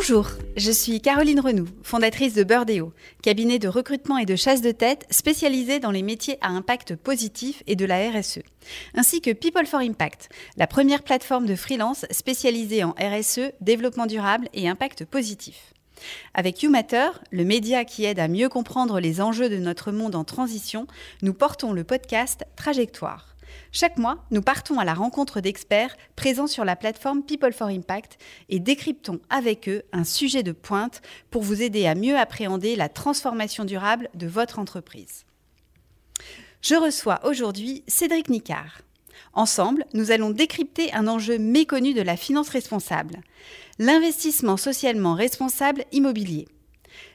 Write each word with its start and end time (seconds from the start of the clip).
Bonjour, 0.00 0.28
je 0.56 0.70
suis 0.70 1.00
Caroline 1.00 1.40
Renou, 1.40 1.66
fondatrice 1.82 2.32
de 2.32 2.44
Birdeo, 2.44 2.92
cabinet 3.20 3.58
de 3.58 3.66
recrutement 3.66 4.16
et 4.16 4.26
de 4.26 4.36
chasse 4.36 4.62
de 4.62 4.70
tête 4.70 5.04
spécialisé 5.10 5.80
dans 5.80 5.90
les 5.90 6.04
métiers 6.04 6.38
à 6.40 6.50
impact 6.50 6.94
positif 6.94 7.64
et 7.66 7.74
de 7.74 7.84
la 7.84 8.08
RSE, 8.08 8.38
ainsi 8.94 9.20
que 9.20 9.32
People 9.32 9.66
for 9.66 9.80
Impact, 9.80 10.28
la 10.56 10.68
première 10.68 11.02
plateforme 11.02 11.46
de 11.46 11.56
freelance 11.56 12.06
spécialisée 12.12 12.84
en 12.84 12.92
RSE, 12.92 13.50
développement 13.60 14.06
durable 14.06 14.48
et 14.54 14.68
impact 14.68 15.04
positif. 15.04 15.74
Avec 16.32 16.62
YouMatter, 16.62 17.08
le 17.32 17.44
média 17.44 17.84
qui 17.84 18.04
aide 18.04 18.20
à 18.20 18.28
mieux 18.28 18.48
comprendre 18.48 19.00
les 19.00 19.20
enjeux 19.20 19.48
de 19.48 19.56
notre 19.56 19.90
monde 19.90 20.14
en 20.14 20.22
transition, 20.22 20.86
nous 21.22 21.34
portons 21.34 21.72
le 21.72 21.82
podcast 21.82 22.44
Trajectoire. 22.54 23.27
Chaque 23.70 23.98
mois, 23.98 24.24
nous 24.30 24.40
partons 24.40 24.78
à 24.78 24.84
la 24.84 24.94
rencontre 24.94 25.40
d'experts 25.40 25.96
présents 26.16 26.46
sur 26.46 26.64
la 26.64 26.76
plateforme 26.76 27.22
People 27.22 27.52
for 27.52 27.68
Impact 27.68 28.18
et 28.48 28.60
décryptons 28.60 29.20
avec 29.28 29.68
eux 29.68 29.82
un 29.92 30.04
sujet 30.04 30.42
de 30.42 30.52
pointe 30.52 31.02
pour 31.30 31.42
vous 31.42 31.62
aider 31.62 31.86
à 31.86 31.94
mieux 31.94 32.16
appréhender 32.16 32.76
la 32.76 32.88
transformation 32.88 33.64
durable 33.64 34.08
de 34.14 34.26
votre 34.26 34.58
entreprise. 34.58 35.26
Je 36.62 36.74
reçois 36.74 37.20
aujourd'hui 37.26 37.84
Cédric 37.86 38.30
Nicard. 38.30 38.80
Ensemble, 39.34 39.84
nous 39.94 40.10
allons 40.10 40.30
décrypter 40.30 40.92
un 40.92 41.06
enjeu 41.06 41.38
méconnu 41.38 41.92
de 41.92 42.02
la 42.02 42.16
finance 42.16 42.48
responsable, 42.48 43.20
l'investissement 43.78 44.56
socialement 44.56 45.14
responsable 45.14 45.84
immobilier. 45.92 46.48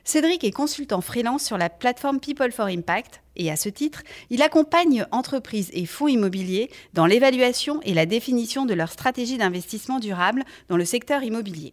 Cédric 0.06 0.44
est 0.44 0.52
consultant 0.52 1.00
freelance 1.00 1.46
sur 1.46 1.58
la 1.58 1.70
plateforme 1.70 2.20
People 2.20 2.52
for 2.52 2.66
Impact 2.66 3.22
et 3.38 3.50
à 3.50 3.56
ce 3.56 3.70
titre, 3.70 4.04
il 4.30 4.42
accompagne 4.42 5.06
entreprises 5.12 5.70
et 5.74 5.86
fonds 5.86 6.10
immobiliers 6.10 6.70
dans 6.94 7.06
l'évaluation 7.06 7.80
et 7.84 7.94
la 7.94 8.06
définition 8.06 8.66
de 8.66 8.74
leur 8.74 8.92
stratégie 8.92 9.38
d'investissement 9.38 10.00
durable 10.00 10.44
dans 10.68 10.76
le 10.76 10.84
secteur 10.84 11.24
immobilier. 11.24 11.72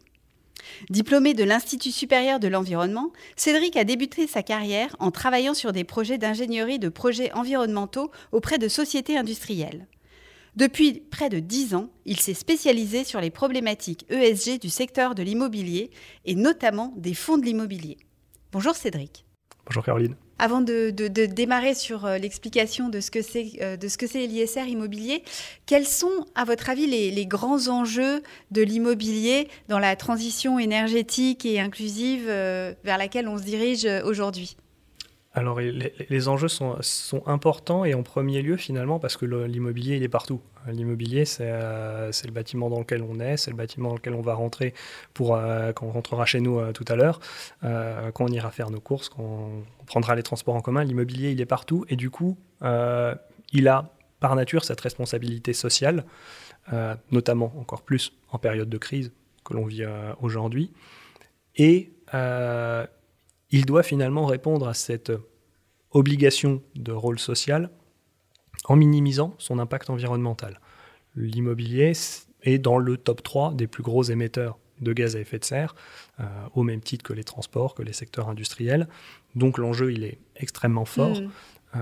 Diplômé 0.91 1.34
de 1.34 1.42
l'Institut 1.42 1.91
supérieur 1.91 2.38
de 2.38 2.46
l'environnement, 2.46 3.10
Cédric 3.34 3.77
a 3.77 3.84
débuté 3.84 4.28
sa 4.28 4.44
carrière 4.44 4.94
en 5.00 5.10
travaillant 5.10 5.54
sur 5.54 5.72
des 5.72 5.84
projets 5.84 6.19
d'ingénierie 6.19 6.78
de 6.78 6.88
projets 6.88 7.32
environnementaux 7.32 8.12
auprès 8.30 8.58
de 8.58 8.69
sociétés 8.69 9.19
industrielles. 9.19 9.88
Depuis 10.54 11.00
près 11.10 11.30
de 11.30 11.41
dix 11.41 11.74
ans, 11.74 11.91
il 12.06 12.20
s'est 12.20 12.34
spécialisé 12.34 13.02
sur 13.02 13.20
les 13.20 13.30
problématiques 13.30 14.06
ESG 14.10 14.60
du 14.60 14.69
secteur 14.69 15.14
de 15.16 15.22
l'immobilier 15.22 15.91
et 16.26 16.36
notamment 16.36 16.92
des 16.97 17.14
fonds 17.14 17.38
de 17.38 17.44
l'immobilier. 17.44 17.98
Bonjour 18.52 18.74
Cédric. 18.74 19.24
Bonjour 19.66 19.84
Caroline. 19.84 20.16
Avant 20.40 20.60
de, 20.62 20.90
démarrer 20.90 21.74
sur 21.74 22.04
euh, 22.04 22.18
l'explication 22.18 22.88
de 22.88 23.00
ce 23.00 23.10
que 23.10 23.22
c'est 23.22 23.52
euh, 23.60 23.76
de 23.76 23.86
ce 23.86 23.96
que 23.96 24.06
c'est 24.08 24.26
l'ISR 24.26 24.66
immobilier, 24.66 25.22
quels 25.66 25.86
sont, 25.86 26.26
à 26.34 26.44
votre 26.44 26.70
avis, 26.70 26.86
les, 26.86 27.26
grands 27.26 27.68
enjeux 27.68 28.22
de 28.50 28.62
l'immobilier 28.62 29.48
dans 29.68 29.78
la 29.78 29.94
transition 29.94 30.58
énergétique 30.58 31.46
et 31.46 31.60
inclusive 31.60 32.24
euh, 32.26 32.74
vers 32.82 32.98
laquelle 32.98 33.28
on 33.28 33.38
se 33.38 33.44
dirige 33.44 33.86
aujourd'hui? 34.04 34.56
Alors 35.32 35.60
les, 35.60 36.28
enjeux 36.28 36.48
sont, 36.48 36.76
sont, 36.80 37.22
importants 37.26 37.84
et 37.84 37.94
en 37.94 38.02
premier 38.02 38.42
lieu 38.42 38.56
finalement 38.56 38.98
parce 38.98 39.16
que 39.16 39.24
l'immobilier 39.24 39.96
il 39.96 40.02
est 40.02 40.08
partout. 40.08 40.40
L'immobilier 40.66 41.22
euh, 41.40 42.10
c'est 42.10 42.26
le 42.26 42.32
bâtiment 42.32 42.68
dans 42.68 42.80
lequel 42.80 43.02
on 43.02 43.20
est, 43.20 43.36
c'est 43.36 43.52
le 43.52 43.56
bâtiment 43.56 43.90
dans 43.90 43.94
lequel 43.94 44.14
on 44.14 44.22
va 44.22 44.34
rentrer 44.34 44.74
pour 45.14 45.36
euh, 45.36 45.72
quand 45.72 45.86
on 45.86 45.92
rentrera 45.92 46.26
chez 46.26 46.40
nous 46.40 46.58
euh, 46.58 46.72
tout 46.72 46.84
à 46.88 46.96
l'heure, 46.96 47.20
quand 47.62 48.24
on 48.24 48.28
ira 48.28 48.50
faire 48.50 48.70
nos 48.70 48.80
courses, 48.80 49.08
quand 49.08 49.22
on, 49.22 49.64
prendra 49.86 50.16
les 50.16 50.24
transports 50.24 50.56
en 50.56 50.60
commun. 50.62 50.82
L'immobilier 50.82 51.30
il 51.30 51.40
est 51.40 51.46
partout 51.46 51.84
et 51.88 51.96
du 51.96 52.10
coup 52.10 52.36
il 52.60 53.68
a 53.68 53.94
par 54.18 54.34
nature 54.34 54.64
cette 54.64 54.80
responsabilité 54.80 55.52
sociale, 55.52 56.04
notamment 57.12 57.52
encore 57.58 57.82
plus 57.82 58.12
en 58.32 58.38
période 58.38 58.68
de 58.68 58.78
crise 58.78 59.12
que 59.44 59.54
l'on 59.54 59.64
vit 59.64 59.84
aujourd'hui. 60.20 60.72
Et 61.56 61.92
il 63.50 63.66
doit 63.66 63.83
finalement 63.83 64.27
répondre 64.27 64.69
à 64.69 64.75
cette 64.75 65.12
obligation 65.93 66.62
de 66.77 66.93
rôle 66.93 67.19
social 67.19 67.71
en 68.66 68.77
minimisant 68.77 69.34
son 69.38 69.59
impact 69.59 69.91
environnemental. 69.91 70.61
L'immobilier 71.16 71.93
est 72.43 72.59
dans 72.59 72.78
le 72.78 72.97
top 72.97 73.22
3 73.22 73.55
des 73.55 73.66
plus 73.66 73.83
gros 73.83 74.05
émetteurs 74.05 74.59
de 74.81 74.93
gaz 74.93 75.16
à 75.16 75.21
effet 75.21 75.38
de 75.38 75.44
serre, 75.44 75.75
euh, 76.21 76.25
au 76.55 76.62
même 76.62 76.81
titre 76.81 77.03
que 77.03 77.12
les 77.12 77.25
transports, 77.25 77.75
que 77.75 77.83
les 77.83 77.93
secteurs 77.93 78.28
industriels. 78.28 78.88
Donc 79.34 79.59
l'enjeu, 79.59 79.93
il 79.93 80.05
est 80.05 80.19
extrêmement 80.37 80.87
fort. 80.87 81.21
Mm. 81.21 81.31
Euh, 81.77 81.81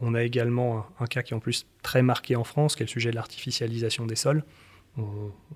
on 0.00 0.14
a 0.14 0.22
également 0.22 0.86
un, 0.98 1.06
cas 1.06 1.22
qui 1.22 1.34
est 1.34 1.36
en 1.36 1.40
plus 1.40 1.66
très 1.82 2.02
marqué 2.02 2.36
en 2.36 2.44
France, 2.44 2.76
qui 2.76 2.82
est 2.82 2.86
le 2.86 2.90
sujet 2.90 3.10
de 3.10 3.16
l'artificialisation 3.16 4.06
des 4.06 4.16
sols 4.16 4.44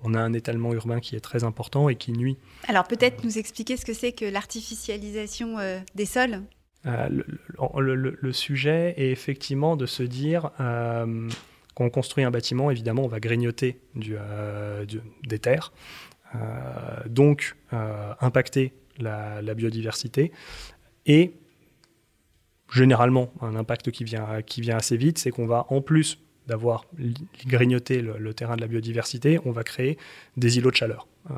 on, 0.03 0.13
a 0.13 0.19
un 0.19 0.33
étalement 0.33 0.73
urbain 0.73 0.99
qui 0.99 1.15
est 1.15 1.19
très 1.19 1.43
important 1.43 1.89
et 1.89 1.95
qui 1.95 2.11
nuit. 2.11 2.37
Alors 2.67 2.85
peut-être 2.85 3.23
nous 3.23 3.37
expliquer 3.37 3.77
ce 3.77 3.85
que 3.85 3.93
c'est 3.93 4.11
que 4.11 4.25
l'artificialisation 4.25 5.59
euh, 5.59 5.79
des 5.95 6.05
sols? 6.05 6.41
Euh, 6.85 7.09
le, 7.09 8.31
sujet 8.31 8.93
est 8.97 9.09
effectivement 9.09 9.75
de 9.75 9.85
se 9.85 10.03
dire 10.03 10.51
euh, 10.59 11.29
quand 11.73 11.85
on 11.85 11.89
construit 11.89 12.23
un 12.23 12.31
bâtiment, 12.31 12.69
évidemment, 12.69 13.03
on 13.03 13.07
va 13.07 13.19
grignoter 13.19 13.79
des 13.95 15.39
terres, 15.39 15.73
donc 17.07 17.55
impacter 17.71 18.73
la, 18.99 19.41
biodiversité 19.55 20.31
et 21.05 21.33
généralement 22.71 23.33
un 23.41 23.55
impact 23.55 23.91
qui 23.91 24.03
vient, 24.03 24.41
qui 24.43 24.61
vient 24.61 24.77
assez 24.77 24.95
vite, 24.95 25.17
c'est 25.17 25.31
qu'on 25.31 25.47
va 25.47 25.65
en 25.69 25.81
plus 25.81 26.19
d'avoir 26.47 26.85
grignoté 27.45 28.01
le, 28.01 28.33
terrain 28.33 28.55
de 28.55 28.61
la 28.61 28.67
biodiversité, 28.67 29.39
on 29.45 29.51
va 29.51 29.63
créer 29.63 29.97
des 30.37 30.57
îlots 30.57 30.71
de 30.71 30.75
chaleur. 30.75 31.07
Euh, 31.31 31.33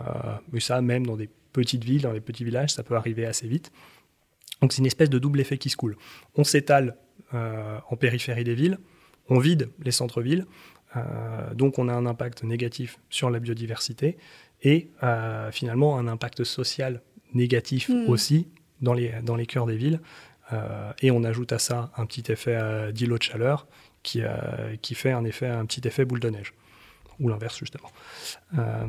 mais 0.51 0.59
ça, 0.59 0.81
même 0.81 1.05
dans 1.05 1.15
des 1.15 1.29
petites 1.53 1.83
villes, 1.83 2.01
dans 2.01 2.11
les 2.11 2.21
petits 2.21 2.43
villages, 2.43 2.71
ça 2.71 2.83
peut 2.83 2.95
arriver 2.95 3.25
assez 3.25 3.47
vite. 3.47 3.71
Donc 4.61 4.73
c'est 4.73 4.79
une 4.79 4.85
espèce 4.85 5.09
de 5.09 5.19
double 5.19 5.39
effet 5.39 5.57
qui 5.57 5.69
se 5.69 5.77
coule. 5.77 5.97
On 6.35 6.43
s'étale 6.43 6.97
euh, 7.33 7.77
en 7.89 7.95
périphérie 7.95 8.43
des 8.43 8.55
villes, 8.55 8.77
on 9.29 9.39
vide 9.39 9.69
les 9.83 9.91
centres-villes, 9.91 10.45
euh, 10.95 11.53
donc 11.53 11.79
on 11.79 11.89
a 11.89 11.93
un 11.93 12.05
impact 12.05 12.43
négatif 12.43 12.99
sur 13.09 13.29
la 13.29 13.39
biodiversité 13.39 14.17
et 14.63 14.89
finalement 15.51 15.99
un 15.99 16.07
impact 16.07 16.43
social 16.43 17.03
négatif 17.35 17.89
hmm. 17.89 18.09
aussi 18.09 18.47
dans 18.81 18.93
les, 18.93 19.11
dans 19.23 19.35
les 19.35 19.45
cœurs 19.45 19.67
des 19.67 19.77
villes. 19.77 19.99
Et 21.01 21.11
on 21.11 21.23
ajoute 21.23 21.51
à 21.51 21.59
ça 21.59 21.91
un 21.97 22.05
petit 22.05 22.31
effet 22.31 22.57
d'îlot 22.93 23.17
de 23.17 23.23
chaleur 23.23 23.67
qui, 24.03 24.21
qui 24.81 24.95
fait 24.95 25.11
un 25.11 25.25
effet, 25.25 25.47
un 25.47 25.65
petit 25.65 25.85
effet 25.87 26.05
boule 26.05 26.19
de 26.19 26.29
neige 26.29 26.53
ou 27.19 27.29
l'inverse 27.29 27.57
justement. 27.57 27.89
Euh, 28.57 28.85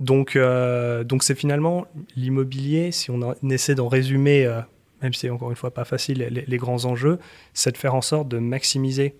donc, 0.00 0.36
euh, 0.36 1.04
donc 1.04 1.22
c'est 1.22 1.34
finalement 1.34 1.86
l'immobilier, 2.16 2.92
si 2.92 3.10
on, 3.10 3.34
essaie 3.48 3.74
d'en 3.74 3.88
résumer, 3.88 4.46
euh, 4.46 4.60
même 5.02 5.12
si 5.12 5.20
c'est 5.20 5.30
encore 5.30 5.50
une 5.50 5.56
fois 5.56 5.72
pas 5.72 5.84
facile, 5.84 6.18
les, 6.46 6.56
grands 6.58 6.84
enjeux, 6.84 7.18
c'est 7.54 7.72
de 7.72 7.76
faire 7.76 7.94
en 7.94 8.02
sorte 8.02 8.28
de 8.28 8.38
maximiser 8.38 9.16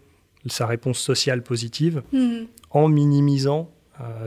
sa 0.47 0.67
réponse 0.67 0.99
sociale 0.99 1.43
positive 1.43 2.03
mhm. 2.13 2.47
en 2.71 2.89
minimisant 2.89 3.71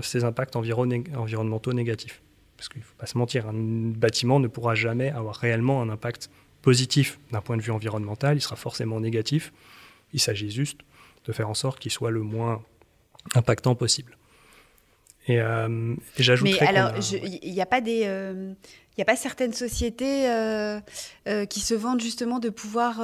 ses 0.02 0.24
impacts 0.24 0.56
environnementaux 0.56 1.74
négatifs. 1.74 2.22
Parce 2.56 2.70
qu'il 2.70 2.80
ne 2.80 2.86
faut 2.86 2.96
pas 2.98 3.08
se 3.08 3.18
mentir, 3.18 3.50
un 3.50 3.54
bâtiment 3.54 4.40
ne 4.40 4.48
pourra 4.48 4.74
jamais 4.74 5.10
avoir 5.10 5.36
réellement 5.36 5.82
un 5.82 5.90
impact 5.90 6.30
positif 6.66 7.20
d'un 7.32 7.42
point 7.42 7.58
de 7.58 7.62
vue 7.62 7.72
environnemental, 7.72 8.38
il 8.38 8.42
sera 8.42 8.56
forcément 8.56 9.00
négatif. 9.00 9.54
Il 10.14 10.20
s'agit 10.20 10.50
juste 10.50 10.80
de 11.26 11.32
faire 11.32 11.48
en 11.48 11.54
sorte 11.54 11.80
qu'il 11.80 11.92
soit 11.92 12.10
le 12.10 12.24
moins 12.24 12.64
impactant 13.36 13.76
possible. 13.76 14.18
Et, 15.28 15.40
euh, 15.40 15.96
Mais 16.44 16.60
alors, 16.60 16.92
il 17.44 17.54
n'y 17.54 17.62
a 17.62 17.66
pas 17.68 17.82
des, 17.82 18.02
euh, 18.06 18.54
a 18.98 19.06
pas 19.06 19.16
certaines 19.16 19.54
sociétés 19.54 20.28
euh, 20.30 20.80
qui 21.50 21.60
se 21.60 21.76
vendent 21.76 22.02
justement 22.02 22.40
de 22.40 22.50
pouvoir 22.50 23.00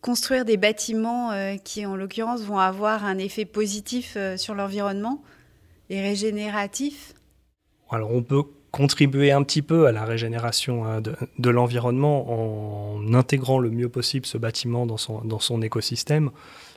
construire 0.00 0.44
des 0.44 0.56
bâtiments 0.56 1.30
qui, 1.62 1.86
en 1.86 1.94
l'occurrence, 1.94 2.42
vont 2.42 2.58
avoir 2.58 3.04
un 3.04 3.18
effet 3.18 3.44
positif 3.44 4.16
sur 4.36 4.54
l'environnement 4.54 5.22
et 5.90 6.00
régénératif? 6.00 7.14
Alors, 7.90 8.12
on 8.12 8.22
peut 8.22 8.44
contribuer 8.76 9.32
un 9.32 9.42
petit 9.42 9.62
peu 9.62 9.86
à 9.86 9.92
la 9.92 10.04
régénération 10.04 11.00
de, 11.00 11.16
de 11.38 11.50
l'environnement 11.50 12.98
en 12.98 13.14
intégrant 13.14 13.58
le 13.58 13.70
mieux 13.70 13.88
possible 13.88 14.26
ce 14.26 14.36
bâtiment 14.36 14.84
dans 14.84 14.98
son, 14.98 15.22
dans 15.24 15.38
son 15.38 15.62
écosystème 15.62 16.30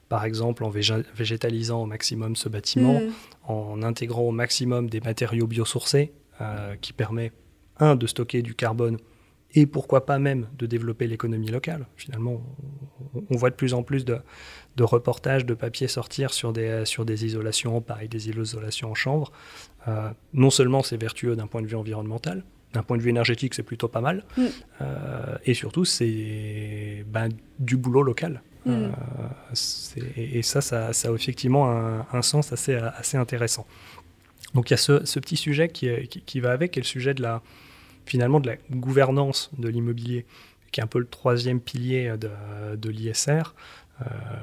par 0.09 0.25
exemple 0.25 0.63
en 0.63 0.69
végétalisant 0.69 1.83
au 1.83 1.85
maximum 1.85 2.35
ce 2.35 2.49
bâtiment, 2.49 2.99
mm. 2.99 3.11
en 3.47 3.83
intégrant 3.83 4.23
au 4.23 4.31
maximum 4.31 4.89
des 4.89 4.99
matériaux 4.99 5.47
biosourcés, 5.47 6.11
euh, 6.41 6.75
qui 6.81 6.91
permet, 6.91 7.31
un, 7.77 7.95
de 7.95 8.07
stocker 8.07 8.41
du 8.41 8.55
carbone, 8.55 8.97
et 9.53 9.65
pourquoi 9.65 10.05
pas 10.05 10.19
même 10.19 10.47
de 10.57 10.65
développer 10.65 11.07
l'économie 11.07 11.49
locale. 11.49 11.87
Finalement, 11.95 12.41
on, 13.29 13.35
voit 13.35 13.49
de 13.49 13.55
plus 13.55 13.73
en 13.73 13.83
plus 13.83 14.05
de, 14.05 14.19
reportages 14.79 15.45
de 15.45 15.53
papier 15.53 15.87
sortir 15.87 16.33
sur 16.33 16.53
des, 16.53 16.85
sur 16.85 17.05
des 17.05 17.25
isolations 17.25 17.77
en 17.77 17.81
paille, 17.81 18.07
des 18.07 18.29
isolations 18.29 18.91
en 18.91 18.95
chambre. 18.95 19.31
Euh, 19.87 20.09
non 20.33 20.49
seulement 20.49 20.83
c'est 20.83 20.97
vertueux 20.97 21.35
d'un 21.35 21.47
point 21.47 21.61
de 21.61 21.67
vue 21.67 21.75
environnemental, 21.75 22.43
d'un 22.73 22.83
point 22.83 22.97
de 22.97 23.01
vue 23.01 23.09
énergétique, 23.09 23.53
c'est 23.53 23.63
plutôt 23.63 23.87
pas 23.87 24.01
mal. 24.01 24.23
Mm. 24.37 24.45
Euh, 24.81 25.37
et 25.45 25.53
surtout, 25.53 25.85
c'est 25.85 27.03
ben, 27.07 27.29
du 27.59 27.77
boulot 27.77 28.03
local. 28.03 28.41
Mm. 28.65 28.71
Euh, 28.71 28.89
et, 30.15 30.41
ça, 30.43 30.61
ça, 30.61 30.87
a 30.89 31.11
effectivement 31.13 31.69
un, 32.11 32.21
sens 32.21 32.53
assez, 32.53 32.75
assez 32.75 33.17
intéressant. 33.17 33.65
Donc 34.53 34.69
il 34.69 34.73
y 34.73 34.75
a 34.75 34.77
ce, 34.77 35.19
petit 35.19 35.37
sujet 35.37 35.69
qui, 35.69 35.89
qui, 36.07 36.39
va 36.39 36.51
avec, 36.51 36.71
qui 36.71 36.79
est 36.79 36.81
le 36.81 36.87
sujet 36.87 37.13
de 37.13 37.21
la, 37.21 37.41
finalement 38.05 38.39
de 38.39 38.49
la 38.49 38.55
gouvernance 38.71 39.51
de 39.57 39.67
l'immobilier, 39.67 40.25
qui 40.71 40.79
est 40.79 40.83
un 40.83 40.87
peu 40.87 40.99
le 40.99 41.07
troisième 41.07 41.59
pilier 41.59 42.15
de, 42.17 42.89
l'ISR, 42.89 43.31
euh, 43.31 43.43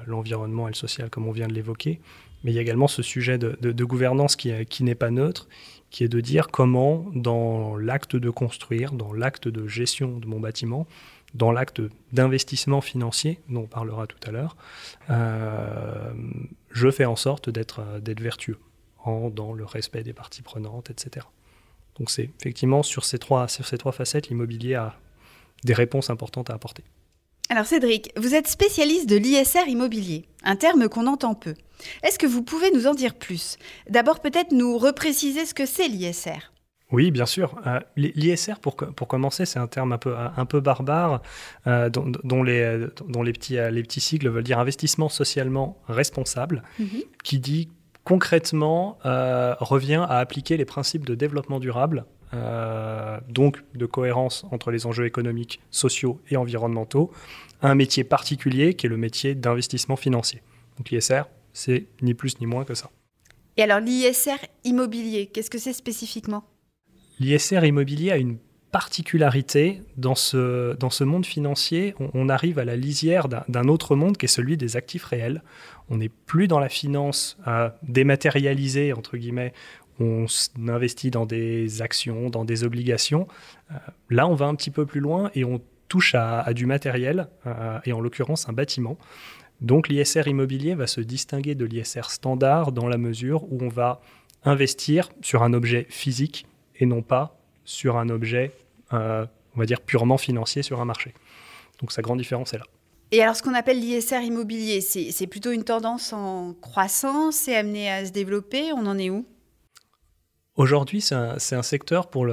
l'environnement 0.06 0.68
et 0.68 0.70
le 0.70 0.76
social 0.76 1.10
comme 1.10 1.26
on 1.26 1.32
vient 1.32 1.48
de 1.48 1.54
l'évoquer. 1.54 2.00
Mais 2.44 2.52
il 2.52 2.54
y 2.54 2.58
a 2.58 2.62
également 2.62 2.88
ce 2.88 3.02
sujet 3.02 3.38
de, 3.38 3.84
gouvernance 3.84 4.36
qui, 4.36 4.52
qui 4.66 4.84
n'est 4.84 4.94
pas 4.94 5.10
neutre, 5.10 5.48
qui 5.90 6.04
est 6.04 6.08
de 6.08 6.20
dire 6.20 6.48
comment, 6.48 7.06
dans 7.14 7.76
l'acte 7.76 8.16
de 8.16 8.30
construire, 8.30 8.92
dans 8.92 9.12
l'acte 9.12 9.48
de 9.48 9.66
gestion 9.66 10.18
de 10.18 10.26
mon 10.26 10.40
bâtiment, 10.40 10.86
dans 11.34 11.52
l'acte 11.52 11.82
d'investissement 12.12 12.80
financier, 12.80 13.40
dont 13.48 13.62
on 13.62 13.66
parlera 13.66 14.06
tout 14.06 14.18
à 14.26 14.30
l'heure, 14.30 14.56
euh, 15.10 16.12
je 16.70 16.90
fais 16.90 17.04
en 17.04 17.16
sorte 17.16 17.50
d'être 17.50 17.82
vertueux 18.20 18.58
en, 19.04 19.30
dans 19.30 19.52
le 19.52 19.64
respect 19.64 20.02
des 20.02 20.12
parties 20.12 20.42
prenantes, 20.42 20.90
etc. 20.90 21.26
Donc 21.98 22.10
c'est 22.10 22.30
effectivement 22.40 22.82
sur 22.82 23.04
ces 23.04 23.18
trois 23.18 23.46
facettes, 23.48 24.28
l'immobilier 24.28 24.74
a 24.74 24.98
des 25.64 25.74
réponses 25.74 26.10
importantes 26.10 26.50
à 26.50 26.54
apporter. 26.54 26.84
Alors 27.48 27.66
Cédric, 27.66 28.10
vous 28.16 28.34
êtes 28.34 28.48
spécialiste 28.48 29.08
de 29.08 29.16
l'ISR 29.16 29.68
immobilier, 29.68 30.24
un 30.42 30.56
terme 30.56 30.88
qu'on 30.88 31.06
entend 31.06 31.34
peu. 31.34 31.54
Est-ce 32.02 32.18
que 32.18 32.26
vous 32.26 32.42
pouvez 32.42 32.72
nous 32.72 32.88
en 32.88 32.94
dire 32.94 33.14
plus? 33.14 33.56
D'abord 33.88 34.20
peut-être 34.20 34.50
nous 34.50 34.76
repréciser 34.78 35.46
ce 35.46 35.54
que 35.54 35.64
c'est 35.64 35.86
l'ISR. 35.86 36.52
Oui, 36.90 37.10
bien 37.10 37.26
sûr. 37.26 37.56
Euh, 37.66 37.80
L'ISR, 37.96 38.60
pour, 38.60 38.76
pour 38.76 39.08
commencer, 39.08 39.44
c'est 39.44 39.58
un 39.58 39.66
terme 39.66 39.92
un 39.92 39.98
peu, 39.98 40.14
un 40.16 40.44
peu 40.44 40.60
barbare, 40.60 41.20
euh, 41.66 41.88
dont, 41.88 42.42
les, 42.42 42.86
dont 43.08 43.22
les, 43.22 43.32
petits, 43.32 43.56
les 43.56 43.82
petits 43.82 44.00
sigles 44.00 44.28
veulent 44.28 44.44
dire 44.44 44.58
investissement 44.58 45.08
socialement 45.08 45.82
responsable, 45.88 46.62
mhm. 46.78 47.02
qui 47.24 47.38
dit 47.38 47.70
concrètement 48.06 48.98
euh, 49.04 49.54
revient 49.58 50.06
à 50.08 50.18
appliquer 50.18 50.56
les 50.56 50.64
principes 50.64 51.04
de 51.04 51.16
développement 51.16 51.58
durable, 51.58 52.06
donc 53.28 53.62
de 53.74 53.86
cohérence 53.86 54.44
entre 54.50 54.70
les 54.70 54.86
enjeux 54.86 55.06
économiques, 55.06 55.60
sociaux 55.70 56.20
et 56.30 56.36
environnementaux, 56.36 57.10
à 57.62 57.70
un 57.70 57.74
métier 57.74 58.04
particulier 58.04 58.74
qui 58.74 58.86
est 58.86 58.90
le 58.90 58.96
métier 58.96 59.34
d'investissement 59.34 59.96
financier. 59.96 60.42
Donc 60.78 60.90
l'ISR, 60.90 61.22
c'est 61.52 61.86
ni 62.02 62.14
plus 62.14 62.40
ni 62.40 62.46
moins 62.46 62.64
que 62.64 62.74
ça. 62.74 62.90
Et 63.56 63.62
alors 63.62 63.80
l'ISR 63.80 64.36
immobilier, 64.64 65.26
qu'est-ce 65.26 65.50
que 65.50 65.58
c'est 65.58 65.72
spécifiquement? 65.72 66.44
L'ISR 67.18 67.64
immobilier 67.64 68.12
a 68.12 68.18
une 68.18 68.36
particularité 68.70 69.80
dans 69.96 70.14
ce, 70.14 70.74
dans 70.74 70.90
ce 70.90 71.02
monde 71.02 71.24
financier. 71.24 71.94
On, 72.12 72.28
arrive 72.28 72.58
à 72.58 72.64
la 72.66 72.76
lisière 72.76 73.26
d'un 73.28 73.68
autre 73.68 73.96
monde 73.96 74.18
qui 74.18 74.26
est 74.26 74.28
celui 74.28 74.58
des 74.58 74.76
actifs 74.76 75.04
réels. 75.04 75.42
On 75.88 75.96
n'est 75.96 76.10
plus 76.10 76.46
dans 76.46 76.58
la 76.58 76.68
finance 76.68 77.38
euh, 77.46 77.70
dématérialisée, 77.82 78.92
entre 78.92 79.16
guillemets, 79.16 79.54
on 80.00 80.26
investit 80.68 81.10
dans 81.10 81.26
des 81.26 81.82
actions, 81.82 82.30
dans 82.30 82.44
des 82.44 82.64
obligations. 82.64 83.26
Euh, 83.70 83.74
là, 84.10 84.28
on 84.28 84.34
va 84.34 84.46
un 84.46 84.54
petit 84.54 84.70
peu 84.70 84.86
plus 84.86 85.00
loin 85.00 85.30
et 85.34 85.44
on 85.44 85.60
touche 85.88 86.14
à, 86.14 86.52
du 86.52 86.66
matériel, 86.66 87.28
euh, 87.46 87.78
et 87.84 87.92
en 87.92 88.00
l'occurrence 88.00 88.48
un 88.48 88.52
bâtiment. 88.52 88.98
Donc 89.60 89.88
l'ISR 89.88 90.26
immobilier 90.26 90.74
va 90.74 90.86
se 90.86 91.00
distinguer 91.00 91.54
de 91.54 91.64
l'ISR 91.64 92.10
standard 92.10 92.72
dans 92.72 92.88
la 92.88 92.98
mesure 92.98 93.44
où 93.44 93.62
on 93.62 93.68
va 93.68 94.00
investir 94.44 95.08
sur 95.22 95.42
un 95.42 95.52
objet 95.52 95.86
physique 95.88 96.46
et 96.78 96.86
non 96.86 97.02
pas 97.02 97.38
sur 97.64 97.96
un 97.96 98.08
objet, 98.10 98.52
euh, 98.92 99.24
on 99.54 99.60
va 99.60 99.66
dire, 99.66 99.80
purement 99.80 100.18
financier 100.18 100.62
sur 100.62 100.80
un 100.80 100.84
marché. 100.84 101.14
Donc 101.80 101.92
sa 101.92 102.02
grande 102.02 102.18
différence 102.18 102.52
est 102.52 102.58
là. 102.58 102.64
Et 103.12 103.22
alors 103.22 103.36
ce 103.36 103.42
qu'on 103.42 103.54
appelle 103.54 103.80
l'ISR 103.80 104.20
immobilier, 104.22 104.80
c'est 104.80 105.26
plutôt 105.26 105.52
une 105.52 105.64
tendance 105.64 106.12
en 106.12 106.54
croissance, 106.54 107.36
c'est 107.36 107.56
amené 107.56 107.90
à 107.90 108.04
se 108.04 108.10
développer, 108.10 108.72
on 108.72 108.84
en 108.86 108.98
est 108.98 109.10
où? 109.10 109.24
Aujourd'hui, 110.56 111.00
c'est 111.00 111.14
un, 111.14 111.62
secteur 111.62 112.08
pour 112.08 112.26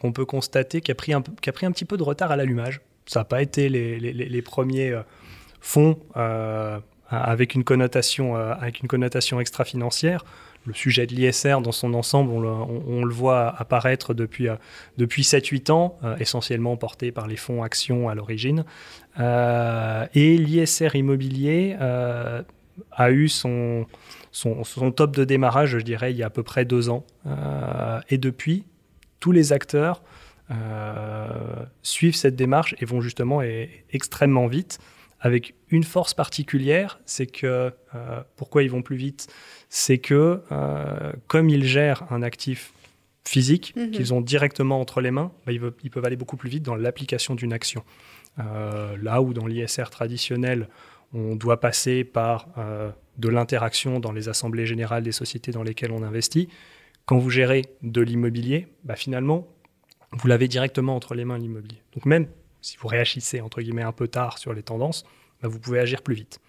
qu'on 0.00 0.12
peut 0.12 0.24
constater 0.24 0.80
qui 0.80 0.90
a, 0.90 0.94
pris 0.94 1.12
un, 1.12 1.22
qui 1.22 1.48
a 1.48 1.52
pris 1.52 1.66
un 1.66 1.72
petit 1.72 1.84
peu 1.84 1.96
de 1.96 2.02
retard 2.02 2.32
à 2.32 2.36
l'allumage. 2.36 2.80
Ça 3.06 3.20
n'a 3.20 3.24
pas 3.24 3.42
été 3.42 3.68
les, 3.68 4.42
premiers 4.42 4.90
euh, 4.90 5.02
fonds 5.60 5.98
euh, 6.16 6.78
avec, 7.08 7.54
une 7.54 7.64
connotation, 7.64 8.36
une 8.36 8.88
connotation 8.88 9.40
extra-financière 9.40 10.24
le 10.68 10.74
sujet 10.74 11.06
de 11.06 11.14
l'ISR 11.14 11.60
dans 11.62 11.72
son 11.72 11.94
ensemble, 11.94 12.30
on 12.32 13.04
le, 13.04 13.12
voit 13.12 13.54
apparaître 13.58 14.14
depuis, 14.14 14.48
euh, 14.48 14.56
depuis 14.98 15.22
7-8 15.22 15.72
ans, 15.72 15.98
euh, 16.04 16.16
essentiellement 16.18 16.76
porté 16.76 17.10
par 17.10 17.26
les 17.26 17.36
fonds 17.36 17.62
actions 17.62 18.08
à 18.08 18.14
l'origine. 18.14 18.64
Euh, 19.18 20.06
et 20.14 20.36
l'ISR 20.36 20.94
immobilier 20.94 21.76
a 22.92 23.10
eu 23.10 23.28
son, 23.28 23.86
son, 24.30 24.92
top 24.92 25.16
de 25.16 25.24
démarrage, 25.24 25.70
je 25.70 25.78
dirais, 25.78 26.12
il 26.12 26.16
y 26.16 26.22
a 26.22 26.26
à 26.26 26.30
peu 26.30 26.42
près 26.42 26.64
deux 26.64 26.88
ans. 26.90 27.04
et 28.08 28.18
depuis, 28.18 28.64
tous 29.20 29.32
les 29.32 29.52
acteurs 29.52 30.02
suivent 31.82 32.16
cette 32.16 32.36
démarche 32.36 32.74
et 32.78 32.84
vont 32.84 33.00
justement 33.00 33.42
extrêmement 33.90 34.46
vite 34.46 34.78
avec 35.20 35.54
une 35.70 35.82
force 35.82 36.14
particulière, 36.14 37.00
c'est 37.04 37.26
que 37.26 37.72
pourquoi 38.36 38.62
ils 38.62 38.70
vont 38.70 38.82
plus 38.82 38.96
vite? 38.96 39.28
C'est 39.68 39.98
que 39.98 40.42
euh, 40.50 41.12
comme 41.26 41.48
ils 41.48 41.64
gèrent 41.64 42.10
un 42.10 42.22
actif 42.22 42.72
physique 43.26 43.74
mhm. 43.76 43.90
qu'ils 43.90 44.14
ont 44.14 44.20
directement 44.20 44.80
entre 44.80 45.00
les 45.00 45.10
mains, 45.10 45.32
bah, 45.46 45.52
ils, 45.52 45.90
peuvent 45.90 46.04
aller 46.04 46.16
beaucoup 46.16 46.36
plus 46.36 46.48
vite 46.48 46.62
dans 46.62 46.74
l'application 46.74 47.34
d'une 47.34 47.52
action. 47.52 47.84
Euh, 48.38 48.96
là 49.02 49.20
où 49.20 49.34
dans 49.34 49.46
l'ISR 49.46 49.90
traditionnel, 49.90 50.68
on 51.12 51.36
doit 51.36 51.60
passer 51.60 52.04
par 52.04 52.48
euh, 52.56 52.90
de 53.18 53.28
l'interaction 53.28 54.00
dans 54.00 54.12
les 54.12 54.28
assemblées 54.28 54.66
générales 54.66 55.02
des 55.02 55.12
sociétés 55.12 55.50
dans 55.50 55.62
lesquelles 55.62 55.92
on 55.92 56.02
investit, 56.02 56.48
quand 57.04 57.18
vous 57.18 57.30
gérez 57.30 57.64
de 57.82 58.00
l'immobilier, 58.00 58.68
bah, 58.84 58.96
finalement, 58.96 59.48
vous 60.12 60.28
l'avez 60.28 60.48
directement 60.48 60.96
entre 60.96 61.14
les 61.14 61.24
mains 61.24 61.38
l'immobilier. 61.38 61.82
Donc 61.94 62.06
même 62.06 62.28
si 62.60 62.76
vous 62.78 62.88
réagissez 62.88 63.40
entre 63.40 63.60
guillemets 63.60 63.82
un 63.82 63.92
peu 63.92 64.08
tard 64.08 64.38
sur 64.38 64.52
les 64.52 64.62
tendances, 64.62 65.04
bah, 65.42 65.48
vous 65.48 65.58
pouvez 65.58 65.80
agir 65.80 66.02
plus 66.02 66.14
vite. 66.14 66.40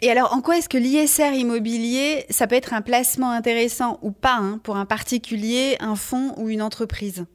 Et 0.00 0.10
alors, 0.10 0.32
en 0.32 0.40
quoi 0.40 0.58
est-ce 0.58 0.68
que 0.68 0.78
l'ISR 0.78 1.34
immobilier, 1.34 2.24
ça 2.30 2.46
peut 2.46 2.54
être 2.54 2.72
un 2.72 2.82
placement 2.82 3.32
intéressant 3.32 3.98
ou 4.02 4.12
pas 4.12 4.36
hein, 4.36 4.60
pour 4.62 4.76
un 4.76 4.86
particulier, 4.86 5.76
un 5.80 5.96
fonds 5.96 6.34
ou 6.36 6.48
une 6.48 6.62
entreprise? 6.62 7.26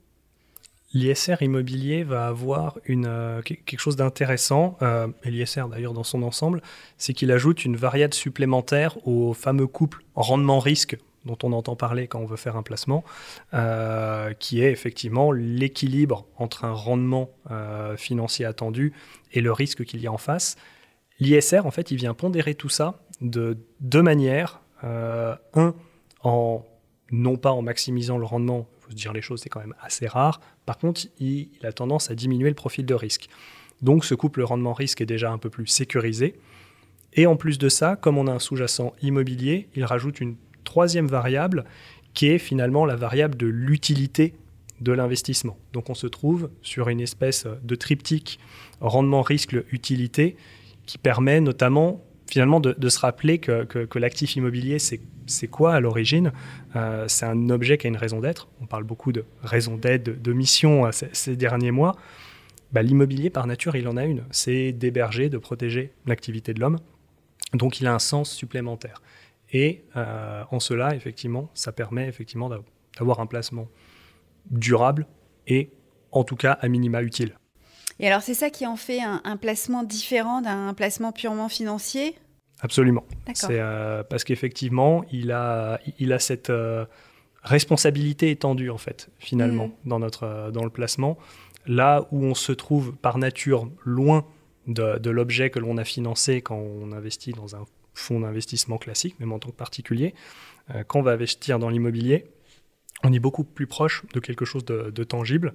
L'ISR 0.94 1.42
immobilier 1.42 2.04
va 2.04 2.28
avoir 2.28 2.78
une, 2.86 3.07
euh, 3.07 3.42
quelque 3.42 3.80
chose 3.80 3.95
d'intéressant, 3.95 4.78
euh, 4.84 5.07
et 5.24 5.31
l'ISR 5.31 5.68
d'ailleurs 5.68 5.94
dans 5.94 6.04
son 6.04 6.22
ensemble, 6.22 6.62
c'est 6.98 7.13
qu'il 7.13 7.31
ajoute 7.31 7.66
une 7.66 7.75
variable 7.75 8.13
supplémentaire 8.13 8.95
au 9.07 9.34
fameux 9.34 9.66
couple 9.66 10.04
rendement-risque 10.13 10.98
dont 11.25 11.38
on 11.42 11.54
entend 11.54 11.75
parler 11.75 12.08
quand 12.08 12.20
on 12.20 12.25
veut 12.25 12.38
faire 12.38 12.58
un 12.58 12.63
placement, 12.63 13.03
euh, 13.53 14.34
qui 14.34 14.62
est 14.62 14.72
effectivement 14.72 15.32
l'équilibre 15.32 16.27
entre 16.38 16.65
un 16.65 16.74
rendement 16.74 17.29
financier 17.96 18.46
attendu 18.46 18.91
et 19.32 19.39
le 19.39 19.53
risque 19.53 19.86
qu'il 19.86 20.01
y 20.01 20.08
a 20.08 20.12
en 20.12 20.17
face. 20.17 20.58
L'ISR, 21.22 21.65
en 21.65 21.72
fait, 21.72 21.91
il 21.91 21.98
vient 21.98 22.13
pondérer 22.13 22.56
tout 22.56 22.67
ça 22.67 23.00
de 23.22 23.58
deux 23.79 24.01
manières. 24.01 24.60
Un, 24.84 25.74
en 26.24 26.65
non 27.12 27.38
pas 27.38 27.51
en 27.51 27.62
maximisant 27.62 28.17
le 28.17 28.25
rendement, 28.25 28.67
faut 28.84 28.92
se 28.92 28.96
dire 28.96 29.13
les 29.13 29.22
choses, 29.22 29.42
c'est 29.42 29.50
quand 29.50 29.60
même 29.60 29.75
assez 29.82 30.08
rare. 30.08 30.42
Par 30.66 30.78
contre, 30.78 31.02
il, 31.20 31.50
a 31.63 31.72
tendance 31.72 32.12
à 32.12 32.16
diminuer 32.16 32.50
le 32.50 32.56
profil 32.56 32.86
de 32.86 32.94
risque. 32.94 33.28
Donc 33.82 34.06
ce 34.06 34.16
couple 34.16 34.42
rendement-risque 34.42 35.02
est 35.02 35.06
déjà 35.06 35.32
un 35.32 35.38
peu 35.38 35.50
plus 35.50 35.68
sécurisé. 35.68 36.36
Et 37.13 37.28
en 37.28 37.36
plus 37.36 37.58
de 37.58 37.70
ça, 37.70 37.96
comme 37.96 38.18
on 38.18 38.28
a 38.28 38.32
un 38.32 38.40
sous-jacent 38.40 38.94
immobilier, 39.02 39.68
il 39.75 39.86
rajoute 39.86 40.20
une 40.20 40.36
troisième 40.63 41.08
variable 41.08 41.66
qui 42.13 42.28
est 42.28 42.38
finalement 42.38 42.86
la 42.86 42.96
variable 42.96 43.36
de 43.36 43.48
l'utilité 43.48 44.34
de 44.82 44.92
l'investissement. 44.92 45.58
Donc 45.72 45.90
on 45.90 45.96
se 45.96 46.08
trouve 46.08 46.50
sur 46.62 46.90
une 46.90 47.00
espèce 47.00 47.48
de 47.63 47.75
triptyque 47.75 48.40
rendement-risque-utilité 48.82 50.36
qui 50.86 50.98
permet 50.98 51.40
notamment 51.40 52.04
finalement 52.30 52.60
de, 52.60 52.89
se 52.89 53.00
rappeler 53.00 53.39
que, 53.39 54.00
l'actif 54.00 54.36
immobilier, 54.36 54.77
c'est 54.80 55.48
quoi 55.48 55.75
à 55.75 55.80
l'origine? 55.80 56.32
Euh, 56.75 57.06
C'est 57.08 57.25
un 57.25 57.50
objet 57.50 57.77
qui 57.77 57.88
a 57.88 57.89
une 57.89 57.98
raison 57.98 58.20
d'être. 58.20 58.48
On 58.62 58.65
parle 58.65 58.84
beaucoup 58.84 59.12
de 59.12 59.25
raison 59.44 59.77
d'être, 59.77 60.03
de, 60.03 60.34
mission 60.34 60.86
euh, 60.86 60.92
ces, 60.92 61.36
derniers 61.36 61.72
mois. 61.72 61.96
Bah, 62.72 62.82
l'immobilier, 62.82 63.30
par 63.30 63.46
nature, 63.46 63.75
il 63.75 63.88
en 63.88 63.98
a 63.98 64.06
une. 64.06 64.24
C'est 64.32 64.72
d'héberger, 64.72 65.30
de 65.30 65.38
protéger 65.38 65.94
l'activité 66.06 66.53
de 66.53 66.60
l'homme. 66.60 66.80
Donc 67.53 67.80
il 67.80 67.88
a 67.88 67.94
un 67.94 68.00
sens 68.00 68.32
supplémentaire. 68.32 69.01
Et 69.51 69.84
euh, 69.96 70.44
en 70.50 70.60
cela, 70.60 70.96
effectivement, 70.96 71.51
ça 71.53 71.72
permet 71.72 72.08
effectivement 72.08 72.50
d'avoir 72.98 73.20
un 73.20 73.27
placement 73.27 73.68
durable 74.50 75.06
et 75.48 75.70
en 76.12 76.24
tout 76.24 76.36
cas 76.36 76.53
à 76.53 76.68
minima 76.68 77.03
utile. 77.03 77.36
Et 78.00 78.07
alors, 78.07 78.21
c'est 78.21 78.33
ça 78.33 78.50
qui 78.50 78.65
en 78.65 78.75
fait 78.75 79.00
un, 79.01 79.38
placement 79.38 79.83
différent 79.83 80.41
d'un 80.41 80.73
placement 80.73 81.12
purement 81.12 81.50
financier? 81.50 82.15
Absolument. 82.62 83.05
C'est 83.33 83.59
euh, 83.59 84.03
parce 84.03 84.23
qu'effectivement, 84.23 85.03
il 85.12 85.31
a, 85.31 85.79
il 86.00 86.13
a 86.13 86.19
cette 86.19 86.50
euh, 86.50 86.85
responsabilité 87.43 88.31
étendue, 88.31 88.69
en 88.69 88.77
fait, 88.77 89.09
finalement, 89.19 89.67
mm. 89.67 89.89
dans, 89.89 90.00
notre, 90.00 90.23
euh, 90.23 90.51
dans 90.51 90.63
le 90.63 90.69
placement. 90.69 91.17
Là 91.65 92.07
où 92.12 92.23
on 92.23 92.35
se 92.35 92.51
trouve 92.51 92.95
par 92.95 93.17
nature 93.17 93.69
loin 93.83 94.25
de, 94.67 94.97
de 94.97 95.09
l'objet 95.09 95.50
que 95.50 95.59
l'on 95.59 95.77
a 95.77 95.83
financé 95.83 96.41
quand 96.41 96.57
on 96.57 96.91
investit 96.91 97.31
dans 97.31 97.55
un 97.55 97.65
fonds 97.93 98.21
d'investissement 98.21 98.77
classique, 98.77 99.19
même 99.19 99.31
en 99.31 99.39
tant 99.39 99.50
que 99.50 99.55
particulier, 99.55 100.15
quand 100.88 101.00
on 101.00 101.03
va 101.03 101.12
investir 101.12 101.59
dans 101.59 101.69
l'immobilier, 101.69 102.25
on 103.03 103.12
est 103.12 103.19
beaucoup 103.19 103.43
plus 103.43 103.67
proche 103.67 104.03
de 104.13 104.19
quelque 104.19 104.45
chose 104.45 104.65
de, 104.65 105.03
tangible, 105.03 105.53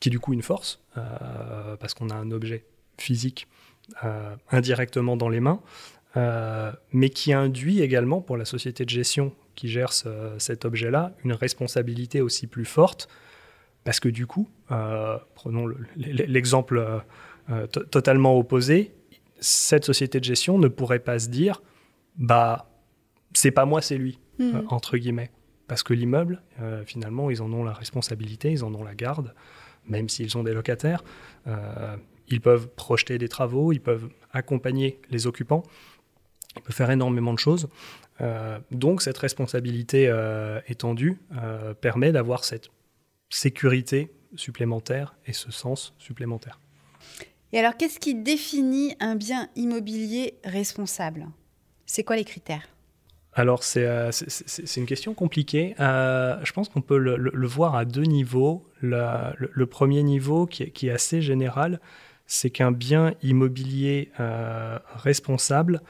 qui 0.00 0.08
est 0.08 0.10
du 0.10 0.20
coup 0.20 0.32
une 0.32 0.42
force, 0.42 0.80
euh, 0.96 1.76
parce 1.76 1.94
qu'on 1.94 2.10
a 2.10 2.14
un 2.14 2.30
objet 2.30 2.64
physique 2.98 3.48
euh, 4.04 4.34
indirectement 4.50 5.16
dans 5.16 5.28
les 5.28 5.40
mains, 5.40 5.60
euh, 6.16 6.72
mais 6.92 7.10
qui 7.10 7.32
induit 7.32 7.80
également 7.80 8.20
pour 8.20 8.36
la 8.36 8.44
société 8.44 8.84
de 8.84 8.90
gestion 8.90 9.34
qui 9.54 9.68
gère 9.68 9.92
cet 9.92 10.64
objet-là 10.64 11.14
une 11.24 11.32
responsabilité 11.32 12.20
aussi 12.20 12.46
plus 12.46 12.64
forte, 12.64 13.08
parce 13.82 13.98
que 13.98 14.08
du 14.08 14.26
coup, 14.26 14.48
prenons 15.34 15.66
l'exemple 15.96 17.02
totalement 17.90 18.38
opposé, 18.38 18.92
cette 19.40 19.84
société 19.84 20.20
de 20.20 20.24
gestion 20.24 20.58
ne 20.58 20.68
pourrait 20.68 21.00
pas 21.00 21.18
se 21.18 21.28
dire, 21.28 21.60
bah, 22.16 22.70
c'est 23.32 23.50
pas 23.50 23.64
moi, 23.64 23.82
c'est 23.82 23.98
lui, 23.98 24.20
mmh. 24.38 24.60
entre 24.68 24.96
guillemets. 24.96 25.32
Parce 25.68 25.82
que 25.82 25.92
l'immeuble, 25.92 26.42
euh, 26.60 26.82
finalement, 26.84 27.30
ils 27.30 27.42
en 27.42 27.52
ont 27.52 27.62
la 27.62 27.74
responsabilité, 27.74 28.50
ils 28.50 28.64
en 28.64 28.74
ont 28.74 28.82
la 28.82 28.94
garde, 28.94 29.34
même 29.88 30.08
s'ils 30.08 30.30
sont 30.30 30.42
des 30.42 30.52
locataires. 30.52 31.02
Euh, 31.46 31.96
ils 32.28 32.40
peuvent 32.40 32.68
projeter 32.68 33.18
des 33.18 33.28
travaux, 33.28 33.72
ils 33.72 33.80
peuvent 33.80 34.08
accompagner 34.32 35.00
les 35.10 35.26
occupants, 35.26 35.62
ils 36.56 36.62
peuvent 36.62 36.76
faire 36.76 36.90
énormément 36.90 37.32
de 37.32 37.38
choses. 37.38 37.68
Euh, 38.20 38.58
donc 38.70 39.02
cette 39.02 39.18
responsabilité 39.18 40.12
étendue 40.66 41.18
permet 41.80 42.12
d'avoir 42.12 42.44
cette 42.44 42.68
sécurité 43.30 44.10
supplémentaire 44.36 45.16
et 45.26 45.32
ce 45.32 45.50
sens 45.50 45.94
supplémentaire. 45.98 46.60
Et 47.52 47.58
alors, 47.58 47.76
qu'est-ce 47.76 47.98
qui 47.98 48.14
définit 48.14 48.94
un 49.00 49.16
bien 49.16 49.48
immobilier 49.56 50.34
responsable? 50.44 51.28
C'est 51.86 52.04
quoi 52.04 52.16
les 52.16 52.24
critères? 52.24 52.68
Alors, 53.38 53.60
euh, 53.76 54.10
c'est 54.10 54.80
une 54.80 54.86
question 54.86 55.14
compliquée. 55.14 55.76
Euh, 55.78 56.36
je 56.42 56.52
pense 56.52 56.68
qu'on 56.68 56.80
peut 56.80 56.98
le, 56.98 57.46
voir 57.46 57.76
à 57.76 57.84
deux 57.84 58.02
niveaux. 58.02 58.66
Le, 58.80 59.64
premier 59.66 60.02
niveau, 60.02 60.46
qui 60.46 60.64
est, 60.64 60.90
assez 60.90 61.22
général, 61.22 61.78
c'est 62.26 62.50
qu'un 62.50 62.72
bien 62.72 63.14
immobilier 63.22 64.10
euh, 64.18 64.80
responsable 64.96 65.82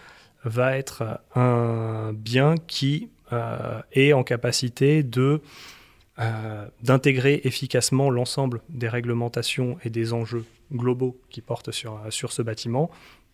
va 0.45 0.77
être 0.77 1.21
un 1.35 2.13
bien 2.13 2.57
qui 2.67 3.09
est 3.31 4.13
en 4.13 4.25
capacité 4.25 5.03
de 5.03 5.41
d'intégrer 6.83 7.43
efficacement 7.45 8.11
l'ensemble 8.11 8.61
des 8.69 8.89
réglementations 8.89 9.79
et 9.85 9.91
des 9.91 10.13
enjeux 10.13 10.45
globaux 10.73 11.17
qui 11.31 11.41
portent 11.41 11.71
sur, 11.71 12.01
sur 12.11 12.33
ce 12.33 12.43
bâtiment. 12.43 12.91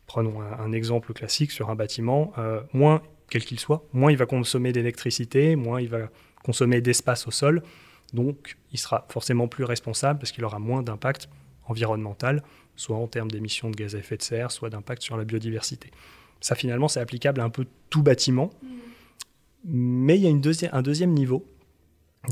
Prenons 0.06 0.42
un, 0.42 0.58
un 0.58 0.70
exemple 0.70 1.14
classique 1.14 1.50
sur 1.50 1.70
un 1.70 1.74
bâtiment. 1.74 2.32
moins 2.74 3.00
quel 3.34 3.44
qu'il 3.44 3.58
soit, 3.58 3.84
moins 3.92 4.12
il 4.12 4.16
va 4.16 4.26
consommer 4.26 4.70
d'électricité, 4.70 5.56
moins 5.56 5.80
il 5.80 5.88
va 5.88 6.08
consommer 6.44 6.80
d'espace 6.80 7.26
au 7.26 7.32
sol. 7.32 7.64
Donc, 8.12 8.56
il 8.70 8.78
sera 8.78 9.08
forcément 9.10 9.48
plus 9.48 9.64
responsable 9.64 10.20
parce 10.20 10.30
qu'il 10.30 10.44
aura 10.44 10.60
moins 10.60 10.84
d'impact 10.84 11.28
environnemental, 11.66 12.44
soit 12.76 12.96
en 12.96 13.08
termes 13.08 13.28
d'émissions 13.28 13.72
de 13.72 13.74
gaz 13.74 13.96
à 13.96 13.98
effet 13.98 14.16
de 14.16 14.22
serre, 14.22 14.52
soit 14.52 14.70
d'impact 14.70 15.02
sur 15.02 15.16
la 15.16 15.24
biodiversité. 15.24 15.90
Ça, 16.40 16.54
finalement, 16.54 16.86
c'est 16.86 17.00
applicable 17.00 17.40
à 17.40 17.44
un 17.44 17.50
peu 17.50 17.66
tout 17.90 18.04
bâtiment. 18.04 18.50
Mais 19.64 20.14
il 20.14 20.22
y 20.22 20.28
a 20.28 20.30
une 20.30 20.42
un 20.70 20.82
deuxième 20.82 21.10
niveau 21.12 21.44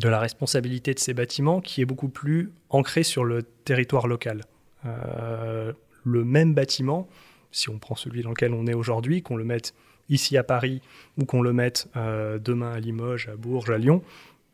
de 0.01 0.09
la 0.09 0.21
responsabilité 0.21 0.95
de 0.95 1.01
ces 1.01 1.15
bâtiments 1.15 1.61
qui 1.61 1.81
est 1.81 1.85
beaucoup 1.85 2.11
plus 2.11 2.53
ancré 2.69 3.03
sur 3.03 3.25
le 3.25 3.43
territoire 3.43 4.07
local. 4.07 4.43
Euh, 4.87 5.73
le 6.05 6.25
même 6.25 6.55
bâtiment, 6.55 7.09
si 7.51 7.71
on 7.71 7.81
prend 7.81 7.97
celui 7.97 8.23
dans 8.23 8.31
lequel 8.31 8.55
on 8.55 8.69
est 8.69 8.75
aujourd'hui, 8.75 9.21
qu'on 9.23 9.35
le 9.35 9.43
mette 9.43 9.75
ici 10.09 10.37
à 10.37 10.45
Paris 10.45 10.81
ou 11.19 11.25
qu'on 11.25 11.43
le 11.43 11.53
mette 11.53 11.89
euh, 11.97 12.39
demain 12.39 12.73
à 12.73 12.81
Limoges, 12.81 13.29
à 13.29 13.37
Bourges, 13.37 13.71
à 13.71 13.79
Lyon, 13.79 14.03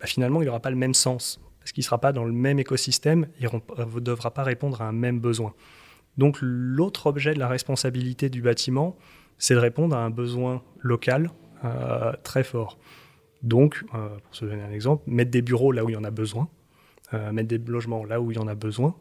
bah, 0.01 0.07
finalement, 0.07 0.43
il 0.43 0.47
n'aura 0.47 0.61
pas 0.61 0.71
le 0.71 0.77
même 0.77 0.95
sens 0.95 1.41
parce 1.61 1.73
qu'il 1.73 1.83
ne 1.83 1.87
sera 1.87 1.99
pas 1.99 2.13
dans 2.13 2.25
le 2.25 2.33
même 2.33 2.59
écosystème, 2.59 3.27
il 3.41 3.47
ne 3.47 4.01
devra 4.01 4.33
pas 4.33 4.43
répondre 4.43 4.81
à 4.81 4.87
un 4.87 4.93
même 4.93 5.21
besoin. 5.21 5.55
Donc 6.17 6.39
l'autre 6.41 7.07
objet 7.07 7.35
de 7.35 7.39
la 7.39 7.49
responsabilité 7.49 8.31
du 8.31 8.41
bâtiment, 8.41 8.97
c'est 9.37 9.55
de 9.55 9.59
répondre 9.59 9.95
à 9.95 10.01
un 10.01 10.11
besoin 10.11 10.63
local 10.79 11.31
euh, 11.65 12.13
très 12.23 12.43
fort. 12.43 12.79
Donc, 13.43 13.85
euh, 13.95 14.09
pour 14.25 14.35
se 14.35 14.47
donner 14.47 14.63
un 14.63 14.73
exemple, 14.73 15.05
mettre 15.07 15.31
des 15.31 15.43
bureaux 15.43 15.71
là 15.71 15.85
où 15.85 15.91
il 15.91 15.93
y 15.93 15.97
en 15.97 16.05
a 16.05 16.11
besoin, 16.11 16.49
mettre 17.33 17.49
des 17.49 17.59
logements 17.59 18.05
là 18.05 18.21
où 18.21 18.31
il 18.31 18.37
y 18.37 18.41
en 18.41 18.49
a 18.49 18.55
besoin, 18.55 18.95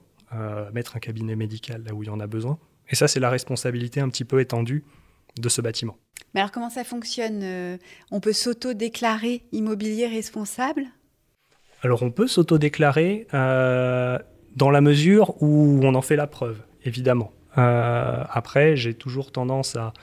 mettre 0.71 0.95
un 0.95 0.99
cabinet 0.99 1.35
médical 1.35 1.83
là 1.85 1.93
où 1.93 2.03
il 2.03 2.07
y 2.07 2.09
en 2.09 2.19
a 2.19 2.27
besoin. 2.27 2.57
Et 2.89 2.95
ça, 2.95 3.07
c'est 3.07 3.19
la 3.19 3.29
responsabilité 3.29 3.99
un 3.99 4.09
petit 4.09 4.25
peu 4.25 4.39
étendue 4.39 4.83
de 5.37 5.49
ce 5.49 5.61
bâtiment. 5.61 5.97
Mais 6.33 6.41
alors 6.41 6.51
comment 6.51 6.69
ça 6.69 6.83
fonctionne 6.83 7.41
euh, 7.43 7.77
On 8.11 8.19
peut 8.19 8.33
s'auto-déclarer 8.33 9.43
immobilier 9.51 10.07
responsable? 10.07 10.85
Alors 11.81 12.03
on 12.03 12.11
peut 12.11 12.27
s'auto-déclarer 12.27 13.27
euh, 13.33 14.19
dans 14.55 14.69
la 14.69 14.81
mesure 14.81 15.41
où 15.41 15.79
on 15.83 15.95
en 15.95 16.01
fait 16.01 16.15
la 16.15 16.27
preuve, 16.27 16.61
évidemment. 16.83 17.31
Euh, 17.57 18.23
après, 18.29 18.75
j'ai 18.75 18.93
toujours 18.93 19.31
tendance 19.31 19.75
à, 19.75 19.93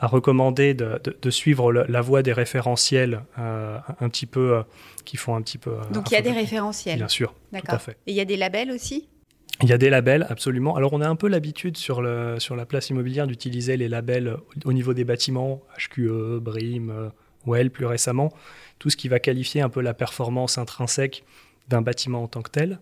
recommander 0.00 0.74
de, 0.74 1.30
suivre 1.30 1.72
la 1.72 2.00
voie 2.00 2.22
des 2.22 2.32
référentiels 2.32 3.22
un 3.36 4.08
petit 4.08 4.26
peu, 4.26 4.62
qui 5.04 5.16
font 5.16 5.34
un 5.34 5.42
petit 5.42 5.58
peu... 5.58 5.72
Donc 5.92 6.12
il 6.12 6.14
y 6.14 6.16
a 6.16 6.22
des 6.22 6.30
référentiels. 6.30 6.98
Bien 6.98 7.08
sûr, 7.08 7.34
tout 7.52 7.58
à 7.66 7.78
fait. 7.80 7.96
Et 8.06 8.12
il 8.12 8.14
y 8.14 8.20
a 8.20 8.24
des 8.24 8.36
labels 8.36 8.70
aussi? 8.70 9.08
Il 9.62 9.68
y 9.68 9.72
a 9.72 9.78
des 9.78 9.90
labels, 9.90 10.26
absolument. 10.30 10.76
Alors, 10.76 10.92
on 10.94 11.00
a 11.00 11.08
un 11.08 11.16
peu 11.16 11.28
l'habitude 11.28 11.76
sur, 11.76 12.00
la 12.00 12.66
place 12.66 12.88
immobilière 12.90 13.26
d'utiliser 13.26 13.76
les 13.76 13.88
labels 13.88 14.36
au 14.64 14.72
niveau 14.72 14.94
des 14.94 15.04
bâtiments, 15.04 15.62
HQE, 15.76 16.38
BRIM, 16.40 17.12
WELL 17.46 17.70
plus 17.70 17.86
récemment, 17.86 18.30
tout 18.78 18.90
ce 18.90 18.96
qui 18.96 19.08
va 19.08 19.18
qualifier 19.18 19.60
un 19.60 19.68
peu 19.68 19.80
la 19.80 19.94
performance 19.94 20.58
intrinsèque 20.58 21.24
d'un 21.68 21.82
bâtiment 21.82 22.22
en 22.22 22.28
tant 22.28 22.42
que 22.42 22.50
tel. 22.50 22.80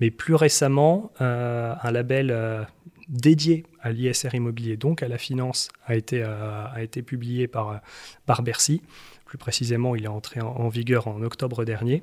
Mais 0.00 0.10
plus 0.10 0.34
récemment, 0.34 1.10
euh, 1.20 1.74
un 1.82 1.90
label 1.90 2.30
euh, 2.30 2.62
dédié 3.08 3.64
à 3.80 3.92
l'ISR 3.92 4.34
immobilier, 4.34 4.76
donc 4.76 5.02
à 5.02 5.08
la 5.08 5.18
finance, 5.18 5.70
a 5.86 5.94
été, 5.94 6.22
euh, 6.22 7.02
publié 7.06 7.48
par, 7.48 7.80
par 8.26 8.42
Bercy. 8.42 8.82
Plus 9.24 9.38
précisément, 9.38 9.96
il 9.96 10.04
est 10.04 10.08
entré 10.08 10.40
en 10.40 10.68
vigueur 10.68 11.08
en 11.08 11.22
octobre 11.22 11.64
dernier 11.64 12.02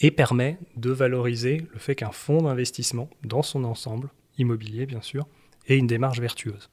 et 0.00 0.10
permet 0.10 0.58
de 0.76 0.90
valoriser 0.90 1.66
le 1.72 1.78
fait 1.78 1.94
qu'un 1.94 2.12
fonds 2.12 2.42
d'investissement, 2.42 3.08
dans 3.22 3.42
son 3.42 3.64
ensemble, 3.64 4.08
immobilier 4.38 4.86
bien 4.86 5.02
sûr, 5.02 5.26
ait 5.68 5.76
une 5.76 5.86
démarche 5.86 6.20
vertueuse. 6.20 6.70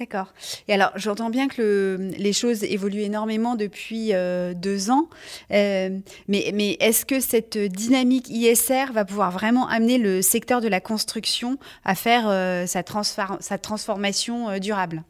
D'accord. 0.00 0.32
Et 0.66 0.72
alors, 0.72 0.92
j'entends 0.96 1.28
bien 1.28 1.46
que 1.46 1.98
les 2.16 2.32
choses 2.32 2.64
évoluent 2.64 3.02
énormément 3.02 3.54
depuis 3.54 4.14
euh, 4.14 4.54
deux 4.54 4.90
ans, 4.90 5.10
euh, 5.50 5.90
mais, 6.26 6.76
est-ce 6.80 7.04
que 7.04 7.20
cette 7.20 7.58
dynamique 7.58 8.30
ISR 8.30 8.92
va 8.94 9.04
pouvoir 9.04 9.30
vraiment 9.30 9.68
amener 9.68 9.98
le 9.98 10.22
secteur 10.22 10.62
de 10.62 10.68
la 10.68 10.80
construction 10.80 11.58
à 11.84 11.94
faire 11.94 12.28
euh, 12.28 12.64
sa, 12.66 12.82
transformation 12.82 14.58
durable? 14.58 15.04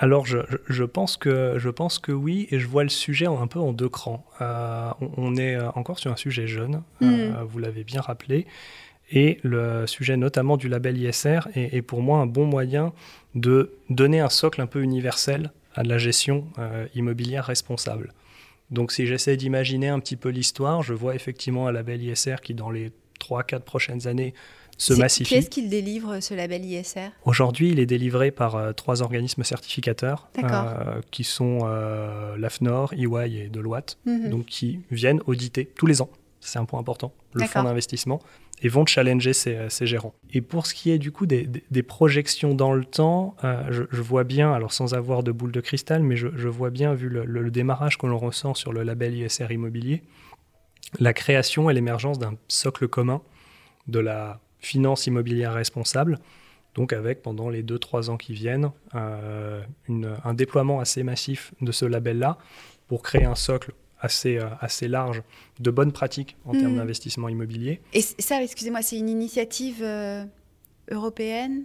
Alors 0.00 0.24
je, 0.24 0.84
pense 0.84 1.18
que, 1.18 1.58
je 1.58 1.68
pense 1.68 1.98
que 1.98 2.10
oui, 2.10 2.48
et 2.50 2.58
je 2.58 2.66
vois 2.66 2.84
le 2.84 2.88
sujet 2.88 3.26
un 3.26 3.46
peu 3.46 3.58
en 3.58 3.74
deux 3.74 3.90
crans. 3.90 4.24
Euh, 4.40 4.90
on, 4.98 5.36
est 5.36 5.56
euh, 5.56 5.70
encore 5.72 5.98
sur 5.98 6.10
un 6.10 6.16
sujet 6.16 6.46
jeune, 6.46 6.82
euh, 7.02 7.30
mm. 7.30 7.44
vous 7.44 7.58
l'avez 7.58 7.84
bien 7.84 8.00
rappelé, 8.00 8.46
et 9.12 9.38
le 9.42 9.86
sujet 9.86 10.16
notamment 10.16 10.56
du 10.56 10.70
label 10.70 10.96
ISR 10.96 11.40
est, 11.54 11.82
pour 11.82 12.00
moi 12.00 12.18
un 12.18 12.26
bon 12.26 12.46
moyen 12.46 12.94
de 13.34 13.72
donner 13.90 14.20
un 14.20 14.30
socle 14.30 14.62
un 14.62 14.66
peu 14.66 14.80
universel 14.80 15.52
à 15.74 15.82
la 15.82 15.98
gestion 15.98 16.46
immobilière 16.94 17.44
responsable. 17.44 18.14
Donc 18.70 18.92
si 18.92 19.06
j'essaie 19.06 19.36
d'imaginer 19.36 19.88
un 19.88 20.00
petit 20.00 20.16
peu 20.16 20.30
l'histoire, 20.30 20.82
je 20.82 20.94
vois 20.94 21.14
effectivement 21.14 21.66
un 21.66 21.72
label 21.72 22.02
ISR 22.02 22.36
qui 22.42 22.54
dans 22.54 22.70
les 22.70 22.92
3-4 23.20 23.60
prochaines 23.60 24.06
années 24.06 24.32
se 24.80 24.94
massifie. 24.94 25.34
Qu'est-ce 25.34 25.50
qu'il 25.50 25.68
délivre 25.68 26.20
ce 26.20 26.34
label 26.34 26.64
ISR 26.64 27.10
Aujourd'hui, 27.24 27.70
il 27.70 27.78
est 27.78 27.86
délivré 27.86 28.30
par 28.30 28.56
euh, 28.56 28.72
trois 28.72 29.02
organismes 29.02 29.44
certificateurs 29.44 30.28
euh, 30.42 31.00
qui 31.10 31.24
sont 31.24 31.60
euh, 31.64 32.36
l'AFNOR, 32.38 32.94
EY 32.94 33.36
et 33.36 33.48
Deloitte, 33.48 33.98
mhm. 34.06 34.30
donc 34.30 34.46
qui 34.46 34.80
viennent 34.90 35.20
auditer 35.26 35.66
tous 35.66 35.86
les 35.86 36.00
ans. 36.00 36.10
C'est 36.40 36.58
un 36.58 36.64
point 36.64 36.80
important, 36.80 37.12
le 37.34 37.44
fonds 37.44 37.62
d'investissement, 37.62 38.20
et 38.62 38.68
vont 38.68 38.86
challenger 38.86 39.34
ces, 39.34 39.68
gérants. 39.82 40.14
Et 40.32 40.40
pour 40.40 40.66
ce 40.66 40.72
qui 40.72 40.90
est 40.90 40.96
du 40.98 41.12
coup 41.12 41.26
des, 41.26 41.82
projections 41.82 42.54
dans 42.54 42.72
le 42.72 42.86
temps, 42.86 43.36
je, 43.68 44.00
vois 44.00 44.24
bien, 44.24 44.50
alors 44.50 44.72
sans 44.72 44.94
avoir 44.94 45.22
de 45.22 45.32
boule 45.32 45.52
de 45.52 45.60
cristal, 45.60 46.02
mais 46.02 46.16
je, 46.16 46.48
vois 46.48 46.70
bien, 46.70 46.94
vu 46.94 47.10
le, 47.10 47.26
le 47.26 47.50
démarrage 47.50 47.98
que 47.98 48.06
l'on 48.06 48.16
ressent 48.16 48.54
sur 48.54 48.72
le 48.72 48.84
label 48.84 49.14
ISR 49.14 49.48
immobilier, 49.50 50.02
la 50.98 51.12
création 51.12 51.68
et 51.68 51.74
l'émergence 51.74 52.18
d'un 52.18 52.36
socle 52.48 52.88
commun 52.88 53.20
de 53.86 53.98
la 53.98 54.40
finance 54.60 55.06
immobilière 55.06 55.54
responsable, 55.54 56.18
donc 56.74 56.92
avec 56.92 57.22
pendant 57.22 57.48
les 57.48 57.62
2-3 57.62 58.10
ans 58.10 58.16
qui 58.16 58.32
viennent 58.32 58.70
euh, 58.94 59.62
un 59.88 60.34
déploiement 60.34 60.80
assez 60.80 61.02
massif 61.02 61.52
de 61.60 61.72
ce 61.72 61.84
label-là 61.84 62.38
pour 62.86 63.02
créer 63.02 63.24
un 63.24 63.34
socle 63.34 63.72
assez, 64.00 64.38
euh, 64.38 64.46
assez 64.60 64.88
large 64.88 65.22
de 65.58 65.70
bonnes 65.70 65.92
pratiques 65.92 66.36
en 66.44 66.52
termes 66.52 66.74
hmm. 66.74 66.76
d'investissement 66.76 67.28
immobilier. 67.28 67.80
Et 67.92 68.00
ça, 68.00 68.42
excusez-moi, 68.42 68.82
c'est 68.82 68.98
une 68.98 69.08
initiative 69.08 69.82
euh, 69.82 70.24
européenne? 70.90 71.64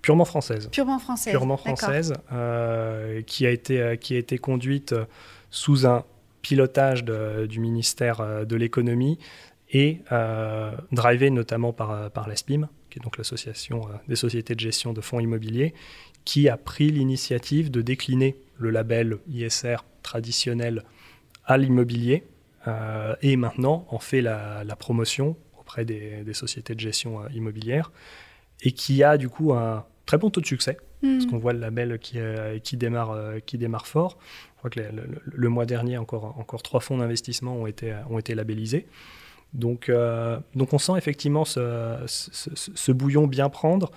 Purement 0.00 0.24
française. 0.24 0.68
Purement 0.70 0.98
française. 0.98 1.32
Purement 1.32 1.56
française, 1.56 2.14
qui, 3.26 3.46
a 3.46 3.50
été, 3.50 3.98
qui 4.00 4.14
a 4.14 4.18
été 4.18 4.38
conduite 4.38 4.94
sous 5.50 5.86
un 5.86 6.04
pilotage 6.40 7.04
du 7.04 7.58
ministère 7.58 8.46
de 8.46 8.56
l'économie 8.56 9.18
et 9.70 10.00
drivé 10.92 11.30
notamment 11.30 11.72
par, 11.72 12.10
par 12.10 12.28
l'ESPIM, 12.28 12.68
qui 12.90 12.98
est 12.98 13.02
donc 13.02 13.18
l'association 13.18 13.82
des 14.08 14.16
sociétés 14.16 14.54
de 14.54 14.60
gestion 14.60 14.92
de 14.92 15.00
fonds 15.00 15.20
immobiliers, 15.20 15.74
qui 16.24 16.48
a 16.48 16.56
pris 16.56 16.90
l'initiative 16.90 17.70
de 17.70 17.82
décliner 17.82 18.36
le 18.58 18.70
label 18.70 19.18
ISR 19.28 19.76
traditionnel 20.02 20.84
à 21.44 21.58
l'immobilier 21.58 22.24
et 23.22 23.36
maintenant 23.36 23.86
en 23.90 23.98
fait 23.98 24.22
la, 24.22 24.64
promotion 24.78 25.36
auprès 25.58 25.84
des, 25.84 26.32
sociétés 26.32 26.74
de 26.74 26.80
gestion 26.80 27.28
immobilière 27.28 27.92
et 28.62 28.72
qui 28.72 29.02
a 29.02 29.16
du 29.18 29.28
coup 29.28 29.52
un 29.52 29.84
très 30.06 30.18
bon 30.18 30.30
taux 30.30 30.40
de 30.40 30.46
succès. 30.46 30.78
Parce 31.00 31.26
hmm. 31.26 31.30
qu'on 31.30 31.38
voit 31.38 31.52
le 31.52 31.60
label 31.60 31.98
qui, 32.00 32.18
euh, 32.18 32.58
qui, 32.58 32.76
démarre, 32.76 33.12
euh, 33.12 33.38
qui 33.38 33.56
démarre 33.56 33.86
fort. 33.86 34.18
Je 34.54 34.58
crois 34.58 34.70
que 34.70 34.80
le, 35.24 35.48
mois 35.48 35.64
dernier, 35.64 35.96
encore, 35.96 36.36
encore 36.38 36.64
trois 36.64 36.80
fonds 36.80 36.98
d'investissement 36.98 37.54
ont 37.54 37.68
été, 37.68 37.94
ont 38.10 38.18
été 38.18 38.34
labellisés. 38.34 38.88
Donc, 39.54 39.88
euh, 39.88 40.38
donc 40.54 40.72
on 40.72 40.78
sent 40.78 40.92
effectivement 40.96 41.44
ce, 41.44 42.92
bouillon 42.92 43.26
bien 43.26 43.48
prendre. 43.48 43.90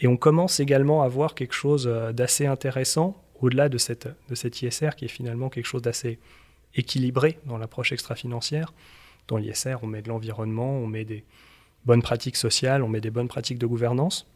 Et 0.00 0.06
on 0.06 0.16
commence 0.16 0.60
également 0.60 1.02
à 1.02 1.08
voir 1.08 1.34
quelque 1.34 1.54
chose 1.54 1.86
d'assez 2.14 2.46
intéressant 2.46 3.20
au-delà 3.40 3.68
de 3.68 3.78
cette, 3.78 4.08
de 4.28 4.34
cette 4.34 4.62
ISR 4.62 4.90
qui 4.96 5.04
est 5.04 5.08
finalement 5.08 5.48
quelque 5.48 5.66
chose 5.66 5.82
d'assez 5.82 6.18
équilibré 6.74 7.38
dans 7.46 7.58
l'approche 7.58 7.92
extra-financière. 7.92 8.72
Dans 9.26 9.36
l'ISR, 9.36 9.76
on 9.82 9.86
met 9.86 10.02
de 10.02 10.08
l'environnement, 10.08 10.70
on 10.70 10.86
met 10.86 11.04
des 11.04 11.24
bonnes 11.84 12.02
pratiques 12.02 12.36
sociales, 12.36 12.82
on 12.82 12.88
met 12.88 13.00
des 13.00 13.10
bonnes 13.10 13.28
pratiques 13.28 13.58
de 13.58 13.66
gouvernance. 13.66 14.26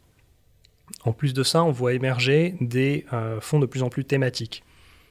En 1.05 1.13
plus 1.13 1.33
de 1.33 1.43
ça, 1.43 1.65
on 1.65 1.71
voit 1.71 1.95
émerger 1.95 2.55
des 2.61 3.07
euh, 3.13 3.41
fonds 3.41 3.59
de 3.59 3.67
plus 3.67 3.83
en 3.83 3.89
plus 3.89 4.05
thématiques, 4.05 4.63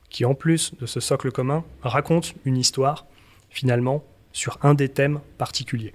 qui 0.09 0.25
en 0.25 0.35
plus 0.35 0.73
de 0.79 0.85
ce 0.85 0.99
socle 0.99 1.31
commun, 1.31 1.63
racontent 1.81 2.29
une 2.45 2.57
histoire, 2.57 3.07
finalement, 3.49 4.03
sur 4.33 4.57
un 4.61 4.73
des 4.73 4.89
thèmes 4.89 5.19
particuliers. 5.37 5.93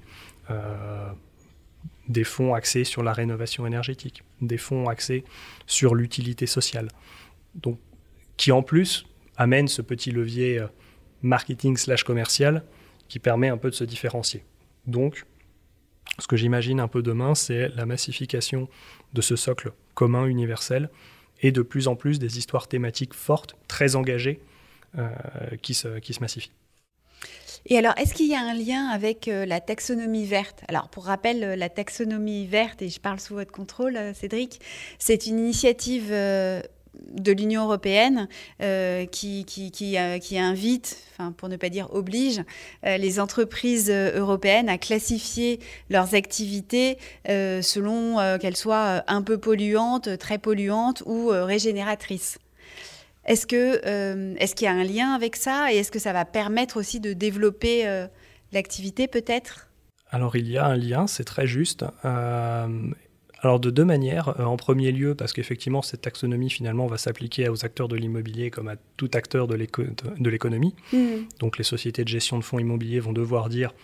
Euh, 0.50 1.10
des 2.08 2.24
fonds 2.24 2.54
axés 2.54 2.84
sur 2.84 3.02
la 3.02 3.12
rénovation 3.12 3.66
énergétique, 3.66 4.22
des 4.40 4.58
fonds 4.58 4.88
axés 4.88 5.24
sur 5.66 5.94
l'utilité 5.94 6.46
sociale. 6.46 6.88
Qui 8.36 8.52
en 8.52 8.62
plus 8.62 9.06
amènent 9.36 9.68
ce 9.68 9.82
petit 9.82 10.12
levier 10.12 10.58
euh, 10.58 10.66
marketing 11.22 11.76
slash 11.76 12.04
commercial 12.04 12.64
qui 13.08 13.18
permet 13.18 13.48
un 13.48 13.56
peu 13.56 13.70
de 13.70 13.74
se 13.74 13.84
différencier. 13.84 14.44
Donc, 14.86 15.24
ce 16.18 16.26
que 16.26 16.36
j'imagine 16.36 16.80
un 16.80 16.88
peu 16.88 17.02
demain, 17.02 17.34
c'est 17.34 17.68
la 17.70 17.86
massification 17.86 18.68
de 19.12 19.20
ce 19.20 19.36
socle 19.36 19.72
commun 19.94 20.26
universel 20.26 20.90
et 21.42 21.52
de 21.52 21.62
plus 21.62 21.88
en 21.88 21.96
plus 21.96 22.18
des 22.18 22.38
histoires 22.38 22.68
thématiques 22.68 23.14
fortes, 23.14 23.56
très 23.68 23.96
engagées, 23.96 24.40
euh, 24.98 25.10
qui 25.60 25.74
se 25.74 26.20
massifient. 26.20 26.52
Et 27.68 27.78
alors, 27.78 27.94
est-ce 27.98 28.14
qu'il 28.14 28.28
y 28.28 28.34
a 28.34 28.40
un 28.40 28.54
lien 28.54 28.86
avec 28.86 29.28
euh, 29.28 29.44
la 29.44 29.60
taxonomie 29.60 30.24
verte? 30.24 30.62
Alors, 30.68 30.88
pour 30.88 31.04
rappel, 31.06 31.42
euh, 31.42 31.56
la 31.56 31.68
taxonomie 31.68 32.46
verte, 32.46 32.80
et 32.80 32.88
je 32.88 33.00
parle 33.00 33.20
sous 33.20 33.34
votre 33.34 33.52
contrôle, 33.52 33.98
Cédric, 34.14 34.60
c'est 34.98 35.26
une 35.26 35.38
initiative 35.38 36.12
de 37.12 37.32
l'Union 37.32 37.64
européenne 37.64 38.28
euh, 38.62 39.06
qui, 39.06 39.44
euh, 39.96 40.18
invite, 40.32 40.98
pour 41.36 41.48
ne 41.48 41.56
pas 41.56 41.68
dire 41.68 41.88
oblige, 41.92 42.42
euh, 42.84 42.96
les 42.96 43.20
entreprises 43.20 43.90
européennes 43.90 44.68
à 44.68 44.78
classifier 44.78 45.60
leurs 45.90 46.14
activités 46.14 46.98
selon 47.26 48.16
qu'elles 48.38 48.56
soient 48.56 49.02
un 49.06 49.22
peu 49.22 49.38
polluantes, 49.38 50.18
très 50.18 50.38
polluantes 50.38 51.02
ou 51.06 51.28
régénératrices. 51.28 52.38
Est-ce 53.26 53.46
que 53.46 54.36
est-ce 54.38 54.54
qu'il 54.54 54.66
y 54.66 54.68
a 54.68 54.72
un 54.72 54.84
lien 54.84 55.12
avec 55.12 55.36
ça 55.36 55.72
et 55.72 55.76
est-ce 55.76 55.90
que 55.90 55.98
ça 55.98 56.12
va 56.12 56.24
permettre 56.24 56.78
aussi 56.78 57.00
de 57.00 57.12
développer 57.12 58.06
l'activité 58.52 59.08
peut-être? 59.08 59.68
Alors 60.10 60.36
il 60.36 60.48
y 60.48 60.58
a 60.58 60.66
un 60.66 60.76
lien, 60.76 61.06
c'est 61.06 61.24
très 61.24 61.46
juste. 61.46 61.84
Alors 63.40 63.60
de 63.60 63.70
deux 63.70 63.84
manières. 63.84 64.40
Euh, 64.40 64.44
en 64.44 64.56
premier 64.56 64.92
lieu, 64.92 65.14
parce 65.14 65.32
qu'effectivement, 65.32 65.82
cette 65.82 66.02
taxonomie 66.02 66.50
finalement 66.50 66.86
va 66.86 66.98
s'appliquer 66.98 67.48
aux 67.48 67.64
acteurs 67.64 67.88
de 67.88 67.96
l'immobilier 67.96 68.50
comme 68.50 68.68
à 68.68 68.76
tout 68.96 69.10
acteur 69.14 69.46
de 69.46 69.54
l'économie. 69.54 70.74
Mm. 70.92 71.28
Donc 71.38 71.58
les 71.58 71.64
sociétés 71.64 72.02
de 72.02 72.08
gestion 72.08 72.38
de 72.38 72.44
fonds 72.44 72.58
immobiliers 72.58 73.00
vont 73.00 73.12
devoir 73.12 73.48
dire 73.48 73.74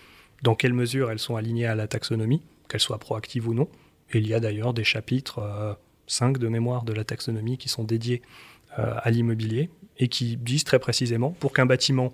dans 0.42 0.54
quelle 0.54 0.72
mesure 0.72 1.10
elles 1.10 1.18
sont 1.18 1.36
alignées 1.36 1.66
à 1.66 1.74
la 1.74 1.86
taxonomie, 1.86 2.42
qu'elles 2.68 2.80
soient 2.80 2.98
proactives 2.98 3.46
ou 3.48 3.54
non. 3.54 3.68
Et 4.12 4.18
il 4.18 4.26
y 4.26 4.34
a 4.34 4.40
d'ailleurs 4.40 4.74
des 4.74 4.84
chapitres, 4.84 5.40
5 6.06 6.36
euh, 6.36 6.40
de 6.40 6.48
mémoire 6.48 6.82
de 6.84 6.92
la 6.92 7.04
taxonomie, 7.04 7.56
qui 7.56 7.68
sont 7.68 7.84
dédiés 7.84 8.20
euh, 8.24 8.51
à 8.76 9.10
l'immobilier 9.10 9.70
et 9.98 10.08
qui 10.08 10.36
disent 10.36 10.64
très 10.64 10.78
précisément 10.78 11.30
pour 11.30 11.52
qu'un 11.52 11.66
bâtiment 11.66 12.12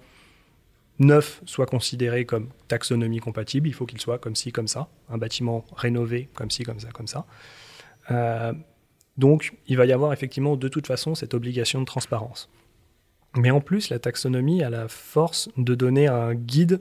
neuf 0.98 1.40
soit 1.46 1.66
considéré 1.66 2.24
comme 2.24 2.48
taxonomie 2.66 3.20
compatible, 3.20 3.68
il 3.68 3.74
faut 3.74 3.86
qu'il 3.86 4.00
soit 4.00 4.18
comme 4.18 4.34
ci, 4.34 4.52
comme 4.52 4.68
ça. 4.68 4.88
Un 5.08 5.18
bâtiment 5.18 5.64
rénové 5.76 6.28
comme 6.34 6.50
ci, 6.50 6.64
comme 6.64 6.80
ça, 6.80 6.88
comme 6.90 7.06
ça. 7.06 7.26
Euh, 8.10 8.52
donc, 9.16 9.54
il 9.66 9.76
va 9.76 9.86
y 9.86 9.92
avoir 9.92 10.12
effectivement 10.12 10.56
de 10.56 10.68
toute 10.68 10.86
façon 10.86 11.14
cette 11.14 11.34
obligation 11.34 11.80
de 11.80 11.84
transparence. 11.84 12.50
Mais 13.36 13.50
en 13.50 13.60
plus, 13.60 13.90
la 13.90 13.98
taxonomie 13.98 14.62
a 14.62 14.70
la 14.70 14.88
force 14.88 15.48
de 15.56 15.74
donner 15.74 16.06
un 16.06 16.34
guide 16.34 16.80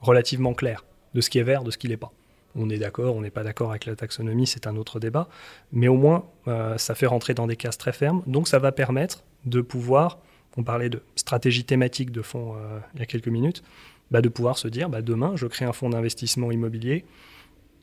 relativement 0.00 0.54
clair 0.54 0.84
de 1.14 1.20
ce 1.20 1.30
qui 1.30 1.38
est 1.38 1.42
vert, 1.42 1.64
de 1.64 1.70
ce 1.70 1.78
qui 1.78 1.88
n'est 1.88 1.96
pas. 1.96 2.12
On 2.54 2.68
est 2.68 2.78
d'accord, 2.78 3.16
on 3.16 3.22
n'est 3.22 3.30
pas 3.30 3.44
d'accord 3.44 3.70
avec 3.70 3.86
la 3.86 3.96
taxonomie, 3.96 4.46
c'est 4.46 4.66
un 4.66 4.76
autre 4.76 5.00
débat. 5.00 5.28
Mais 5.72 5.88
au 5.88 5.96
moins, 5.96 6.26
euh, 6.48 6.76
ça 6.78 6.94
fait 6.94 7.06
rentrer 7.06 7.34
dans 7.34 7.46
des 7.46 7.56
cases 7.56 7.78
très 7.78 7.92
fermes. 7.92 8.22
Donc, 8.26 8.48
ça 8.48 8.58
va 8.58 8.72
permettre 8.72 9.24
de 9.44 9.60
pouvoir 9.60 10.18
on 10.58 10.64
parlait 10.64 10.90
de 10.90 11.02
stratégie 11.16 11.64
thématique 11.64 12.10
de 12.10 12.20
fonds 12.20 12.54
euh, 12.56 12.78
il 12.92 13.00
y 13.00 13.02
a 13.02 13.06
quelques 13.06 13.28
minutes, 13.28 13.62
bah, 14.10 14.20
de 14.20 14.28
pouvoir 14.28 14.58
se 14.58 14.68
dire 14.68 14.90
bah, 14.90 15.00
demain, 15.00 15.32
je 15.34 15.46
crée 15.46 15.64
un 15.64 15.72
fonds 15.72 15.88
d'investissement 15.88 16.50
immobilier 16.50 17.06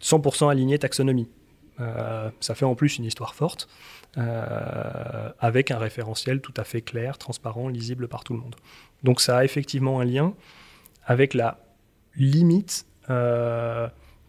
100% 0.04 0.52
aligné 0.52 0.78
taxonomie. 0.78 1.28
Euh, 1.80 2.30
ça 2.42 2.54
fait 2.54 2.66
en 2.66 2.76
plus 2.76 3.00
une 3.00 3.06
histoire 3.06 3.34
forte, 3.34 3.68
avec 4.16 5.72
un 5.72 5.80
référentiel 5.80 6.42
tout 6.42 6.54
à 6.58 6.64
fait 6.64 6.82
clair, 6.82 7.18
transparent, 7.18 7.70
lisible 7.70 8.08
par 8.08 8.24
tout 8.24 8.34
le 8.34 8.40
monde. 8.40 8.56
Donc 9.04 9.20
ça 9.20 9.38
a 9.38 9.46
effectivement 9.46 10.00
un 10.00 10.06
lien 10.06 10.34
avec 11.06 11.34
la 11.34 11.58
limite 12.16 12.86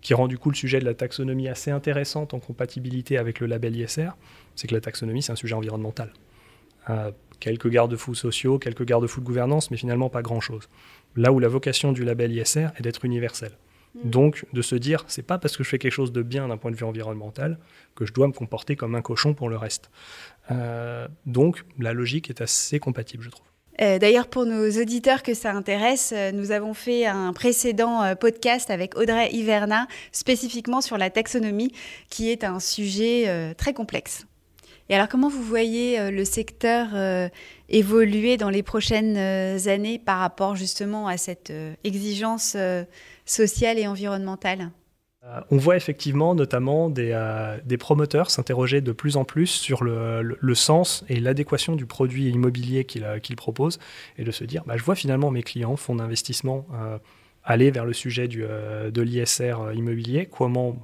qui 0.01 0.15
rend 0.15 0.29
du 0.29 0.39
coup 0.39 0.51
le 0.51 0.57
sujet 0.57 0.81
de 0.81 0.85
la 0.85 0.95
taxonomie 0.95 1.49
assez 1.49 1.71
intéressante 1.71 2.35
en 2.35 2.41
compatibilité 2.41 3.19
avec 3.19 3.41
le 3.41 3.47
label 3.47 3.77
ISR, 3.77 4.11
c'est 4.57 4.67
que 4.67 4.75
la 4.75 4.81
taxonomie, 4.81 5.23
c'est 5.23 5.33
un 5.33 5.37
sujet 5.37 5.55
environnemental 5.55 6.13
quelques 7.41 7.69
garde-fous 7.69 8.15
sociaux, 8.15 8.59
quelques 8.59 8.85
garde-fous 8.85 9.21
de 9.21 9.27
gouvernance, 9.27 9.71
mais 9.71 9.77
finalement 9.77 10.11
pas 10.11 10.23
grand-chose. 10.23 10.69
Là 11.17 11.33
où 11.33 11.39
la 11.41 11.49
vocation 11.49 11.93
du 11.93 12.05
label 12.05 12.33
ISR 12.33 12.69
est 12.77 12.83
d'être 12.83 13.05
universel. 13.05 13.53
Mm. 13.95 14.11
Donc, 14.11 14.47
de 14.53 14.63
se 14.63 14.77
dire, 14.77 15.05
c'est 15.09 15.27
pas 15.27 15.39
parce 15.39 15.57
que 15.57 15.65
je 15.65 15.69
fais 15.69 15.79
quelque 15.79 15.93
chose 15.93 16.13
de 16.13 16.23
bien 16.23 16.47
d'un 16.49 16.57
point 16.57 16.71
de 16.71 16.77
vue 16.77 16.85
environnemental 16.85 17.59
que 17.97 18.07
je 18.07 18.13
dois 18.13 18.29
me 18.29 18.33
comporter 18.33 18.77
comme 18.77 18.95
un 18.95 19.03
cochon 19.03 19.35
pour 19.35 19.49
le 19.49 19.57
reste. 19.57 19.91
Euh, 20.53 21.09
donc, 21.27 21.65
la 21.79 21.93
logique 21.93 22.31
est 22.31 22.41
assez 22.41 22.79
compatible, 22.79 23.25
je 23.25 23.31
trouve. 23.31 23.47
Euh, 23.81 23.99
d'ailleurs, 23.99 24.27
pour 24.27 24.45
nos 24.45 24.71
auditeurs 24.71 25.23
que 25.23 25.35
ça 25.35 25.53
intéresse, 25.53 26.13
euh, 26.15 26.33
nous 26.33 26.51
avons 26.51 26.75
fait 26.75 27.07
un 27.07 27.33
précédent 27.33 28.15
podcast 28.17 28.71
avec 28.71 28.97
Audrey 28.97 29.31
Hiverna 29.33 29.87
spécifiquement 30.13 30.81
sur 30.81 30.99
la 30.99 31.11
taxonomie, 31.11 31.73
qui 32.11 32.31
est 32.31 32.45
un 32.45 32.61
sujet 32.61 33.55
très 33.57 33.73
complexe. 33.73 34.27
Et 34.91 34.95
alors, 34.97 35.09
comment 35.09 35.29
vous 35.29 35.45
voyez 35.45 36.01
euh, 36.01 36.11
le 36.11 36.25
secteur 36.25 36.89
euh, 36.95 37.29
évoluer 37.69 38.37
dans 38.37 38.51
les 38.51 38.65
prochaines 38.65 39.17
euh, 39.17 39.69
années 39.69 40.01
par 40.01 40.19
rapport 40.19 40.57
justement 40.57 41.07
à 41.07 41.17
cette 41.17 41.53
exigence 41.85 42.57
sociale 43.25 43.79
et 43.79 43.87
environnementale? 43.87 44.73
On 45.51 45.57
voit 45.59 45.77
effectivement 45.77 46.35
notamment 46.35 46.89
des, 46.91 47.77
promoteurs 47.79 48.31
s'interroger 48.31 48.81
de 48.81 48.93
plus 48.93 49.17
en 49.17 49.25
plus 49.25 49.47
sur 49.47 49.85
le, 49.85 50.55
sens 50.55 51.05
et 51.09 51.21
l'adéquation 51.21 51.77
du 51.77 51.87
produit 51.87 52.31
immobilier 52.31 52.85
qu'ils 52.85 53.37
proposent 53.37 53.79
et 54.19 54.25
de 54.25 54.31
se 54.31 54.45
dire, 54.45 54.65
bah, 54.67 54.77
je 54.77 54.83
vois 54.83 54.95
finalement 54.95 55.31
mes 55.31 55.43
clients, 55.43 55.77
fonds 55.77 55.97
d'investissement, 55.97 56.67
aller 57.45 57.71
vers 57.71 57.85
le 57.85 57.93
sujet 57.93 58.29
de 58.29 59.03
l'ISR 59.03 59.73
immobilier, 59.75 60.27
comment 60.27 60.77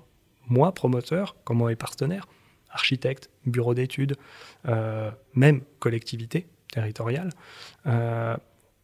moi, 0.49 0.73
promoteur, 0.73 1.37
comment 1.45 1.67
mes 1.67 1.77
partenaires, 1.77 2.27
architectes, 2.71 3.31
bureaux 3.47 3.75
d'études, 3.75 4.17
euh, 4.69 5.11
même 5.35 5.63
collectivités 5.79 6.47
territoriales, 6.73 7.31
euh, 7.87 8.37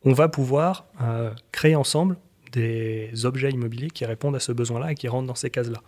on 0.04 0.12
va 0.12 0.28
pouvoir 0.28 0.86
euh, 1.00 1.30
créer 1.52 1.76
ensemble 1.76 2.16
des 2.52 3.24
objets 3.24 3.50
immobiliers 3.50 3.90
qui 3.90 4.04
répondent 4.04 4.36
à 4.36 4.40
ce 4.40 4.52
besoin-là 4.52 4.92
et 4.92 4.94
qui 4.94 5.08
rentrent 5.08 5.26
dans 5.26 5.34
ces 5.34 5.50
cases-là. 5.50 5.82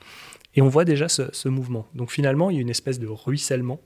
Et 0.54 0.62
on 0.62 0.68
voit 0.68 0.84
déjà 0.84 1.08
ce, 1.08 1.48
mouvement. 1.48 1.86
Donc 1.94 2.10
finalement, 2.10 2.50
il 2.50 2.56
y 2.56 2.58
a 2.58 2.62
une 2.62 2.70
espèce 2.70 2.98
de 2.98 3.06
ruissellement, 3.06 3.80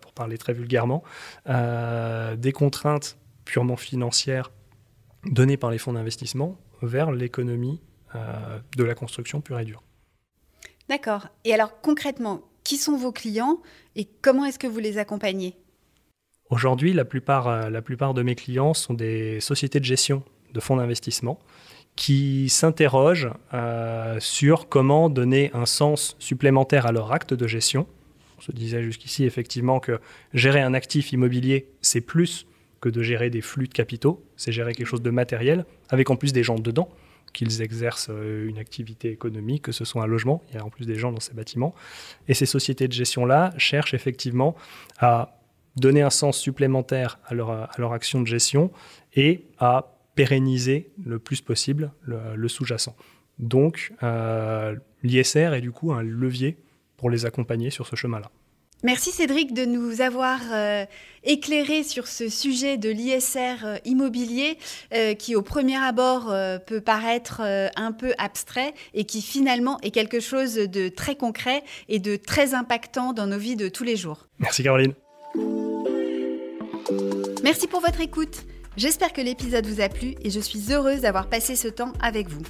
pour 0.00 0.12
parler 0.12 0.38
très 0.38 0.52
vulgairement, 0.52 1.02
des 1.46 2.52
contraintes 2.52 3.18
purement 3.44 3.76
financières 3.76 4.52
données 5.24 5.56
par 5.56 5.70
les 5.70 5.78
fonds 5.78 5.94
d'investissement 5.94 6.56
vers 6.82 7.10
l'économie 7.10 7.80
de 8.14 8.84
la 8.84 8.94
construction 8.94 9.40
pure 9.40 9.58
et 9.58 9.64
dure. 9.64 9.82
D'accord. 10.88 11.28
Et 11.44 11.52
alors 11.52 11.80
concrètement, 11.80 12.42
qui 12.66 12.76
sont 12.76 12.96
vos 12.96 13.12
clients 13.12 13.60
et 13.94 14.08
comment 14.22 14.44
est-ce 14.44 14.58
que 14.58 14.66
vous 14.66 14.78
les 14.78 14.98
accompagnez? 14.98 15.56
Aujourd'hui, 16.50 16.92
la 16.92 17.04
plupart, 17.04 17.48
euh, 17.48 17.70
la 17.70 17.82
plupart 17.82 18.14
de 18.14 18.22
mes 18.22 18.34
clients 18.34 18.74
sont 18.74 18.94
des 18.94 19.40
sociétés 19.40 19.80
de 19.80 19.84
gestion 19.84 20.22
de 20.52 20.60
fonds 20.60 20.76
d'investissement 20.76 21.38
qui 21.96 22.50
s'interrogent 22.50 23.30
euh, 23.54 24.20
sur 24.20 24.68
comment 24.68 25.08
donner 25.08 25.50
un 25.54 25.66
sens 25.66 26.14
supplémentaire 26.18 26.86
à 26.86 26.92
leur 26.92 27.12
acte 27.12 27.32
de 27.34 27.46
gestion. 27.46 27.86
On 28.38 28.42
se 28.42 28.52
disait 28.52 28.82
jusqu'ici 28.82 29.24
effectivement 29.24 29.80
que 29.80 29.98
gérer 30.34 30.60
un 30.60 30.74
actif 30.74 31.12
immobilier, 31.12 31.70
c'est 31.80 32.02
plus 32.02 32.46
que 32.82 32.90
de 32.90 33.02
gérer 33.02 33.30
des 33.30 33.40
flux 33.40 33.66
de 33.66 33.72
capitaux, 33.72 34.22
c'est 34.36 34.52
gérer 34.52 34.74
quelque 34.74 34.86
chose 34.86 35.02
de 35.02 35.10
matériel, 35.10 35.64
avec 35.88 36.10
en 36.10 36.16
plus 36.16 36.34
des 36.34 36.42
gens 36.42 36.56
dedans, 36.56 36.90
qu'ils 37.32 37.62
exercent 37.62 38.10
euh, 38.10 38.46
une 38.46 38.58
activité 38.58 39.10
économique, 39.10 39.62
que 39.62 39.72
ce 39.72 39.86
soit 39.86 40.02
un 40.02 40.06
logement, 40.06 40.42
il 40.50 40.56
y 40.56 40.58
a 40.58 40.64
en 40.64 40.70
plus 40.70 40.84
des 40.84 40.96
gens 40.96 41.12
dans 41.12 41.20
ces 41.20 41.32
bâtiments. 41.32 41.74
Et 42.28 42.34
ces 42.34 42.46
sociétés 42.46 42.88
de 42.88 42.92
gestion-là 42.92 43.54
cherchent 43.56 43.94
effectivement 43.94 44.54
à 44.98 45.40
donner 45.76 46.02
un 46.02 46.10
sens 46.10 46.38
supplémentaire 46.38 47.18
à 47.26 47.34
leur, 47.34 47.50
à 47.50 47.70
leur 47.78 47.94
action 47.94 48.20
de 48.20 48.26
gestion 48.26 48.70
et 49.14 49.44
à 49.58 49.95
pérenniser 50.16 50.90
le 51.04 51.20
plus 51.20 51.40
possible 51.40 51.92
le, 52.02 52.48
sous-jacent. 52.48 52.96
Donc, 53.38 53.92
euh, 54.02 54.74
l'ISR 55.04 55.54
est 55.54 55.60
du 55.60 55.70
coup 55.70 55.92
un 55.92 56.02
levier 56.02 56.56
pour 56.96 57.10
les 57.10 57.26
accompagner 57.26 57.70
sur 57.70 57.86
ce 57.86 57.94
chemin-là. 57.94 58.30
Merci 58.82 59.10
Cédric 59.10 59.54
de 59.54 59.64
nous 59.64 60.00
avoir 60.00 60.40
euh, 60.52 60.84
éclairé 61.24 61.82
sur 61.82 62.06
ce 62.06 62.28
sujet 62.28 62.76
de 62.76 62.90
l'ISR 62.90 63.64
euh, 63.64 63.76
immobilier 63.84 64.58
qui 65.18 65.34
au 65.34 65.42
premier 65.42 65.76
abord 65.76 66.32
peut 66.66 66.80
paraître 66.80 67.40
un 67.40 67.92
peu 67.92 68.12
abstrait 68.18 68.72
et 68.94 69.04
qui 69.04 69.20
finalement 69.20 69.78
est 69.80 69.90
quelque 69.90 70.20
chose 70.20 70.54
de 70.54 70.88
très 70.88 71.16
concret 71.16 71.62
et 71.88 71.98
de 71.98 72.16
très 72.16 72.54
impactant 72.54 73.12
dans 73.12 73.26
nos 73.26 73.38
vies 73.38 73.56
de 73.56 73.68
tous 73.68 73.84
les 73.84 73.96
jours. 73.96 74.26
Merci 74.38 74.62
Caroline. 74.62 74.94
Merci 77.42 77.66
pour 77.66 77.80
votre 77.80 78.00
écoute. 78.00 78.44
J'espère 78.76 79.12
que 79.14 79.22
l'épisode 79.22 79.66
vous 79.66 79.80
a 79.80 79.88
plu 79.88 80.16
et 80.20 80.28
je 80.28 80.38
suis 80.38 80.70
heureuse 80.70 81.00
d'avoir 81.00 81.30
passé 81.30 81.56
ce 81.56 81.68
temps 81.68 81.94
avec 81.98 82.28
vous. 82.28 82.42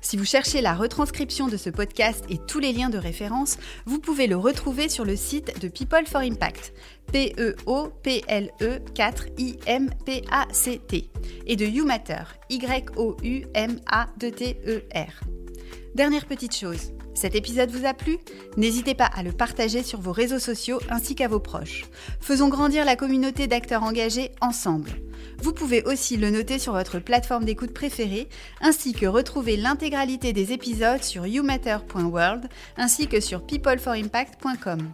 Si 0.00 0.16
vous 0.16 0.24
cherchez 0.24 0.62
la 0.62 0.72
retranscription 0.72 1.48
de 1.48 1.58
ce 1.58 1.68
podcast 1.68 2.24
et 2.30 2.38
tous 2.38 2.60
les 2.60 2.72
liens 2.72 2.88
de 2.88 2.96
référence, 2.96 3.58
vous 3.84 3.98
pouvez 3.98 4.26
le 4.26 4.38
retrouver 4.38 4.88
sur 4.88 5.04
le 5.04 5.16
site 5.16 5.60
de 5.60 5.68
People 5.68 6.06
for 6.06 6.22
Impact, 6.22 6.72
P-E-O-P-L-E 7.12 8.78
4 8.94 9.26
I-M-P-A-C-T, 9.36 11.10
et 11.46 11.56
de 11.56 11.66
YouMatter, 11.66 12.22
Y-O-U-M-A-T-E-R. 12.48 13.50
Dernière 15.94 16.24
petite 16.24 16.56
chose, 16.56 16.94
cet 17.12 17.34
épisode 17.34 17.70
vous 17.70 17.84
a 17.84 17.92
plu? 17.92 18.16
N'hésitez 18.56 18.94
pas 18.94 19.10
à 19.14 19.22
le 19.22 19.32
partager 19.32 19.82
sur 19.82 20.00
vos 20.00 20.12
réseaux 20.12 20.38
sociaux 20.38 20.80
ainsi 20.88 21.14
qu'à 21.14 21.28
vos 21.28 21.40
proches. 21.40 21.84
Faisons 22.20 22.48
grandir 22.48 22.86
la 22.86 22.96
communauté 22.96 23.46
d'acteurs 23.46 23.82
engagés 23.82 24.32
ensemble. 24.40 24.90
Vous 25.38 25.52
pouvez 25.52 25.82
aussi 25.84 26.16
le 26.16 26.30
noter 26.30 26.58
sur 26.58 26.72
votre 26.72 26.98
plateforme 26.98 27.44
d'écoute 27.44 27.72
préférée, 27.72 28.28
ainsi 28.60 28.92
que 28.92 29.06
retrouver 29.06 29.56
l'intégralité 29.56 30.32
des 30.32 30.52
épisodes 30.52 31.02
sur 31.02 31.26
youmatter.world, 31.26 32.48
ainsi 32.76 33.06
que 33.06 33.20
sur 33.20 33.44
peopleforimpact.com. 33.46 34.90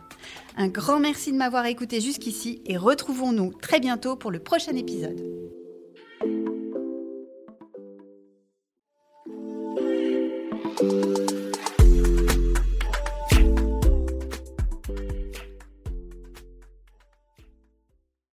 Un 0.56 0.68
grand 0.68 1.00
merci 1.00 1.32
de 1.32 1.36
m'avoir 1.36 1.66
écouté 1.66 2.00
jusqu'ici 2.00 2.62
et 2.66 2.76
retrouvons-nous 2.76 3.52
très 3.60 3.80
bientôt 3.80 4.16
pour 4.16 4.30
le 4.30 4.38
prochain 4.38 4.76
épisode. 4.76 5.20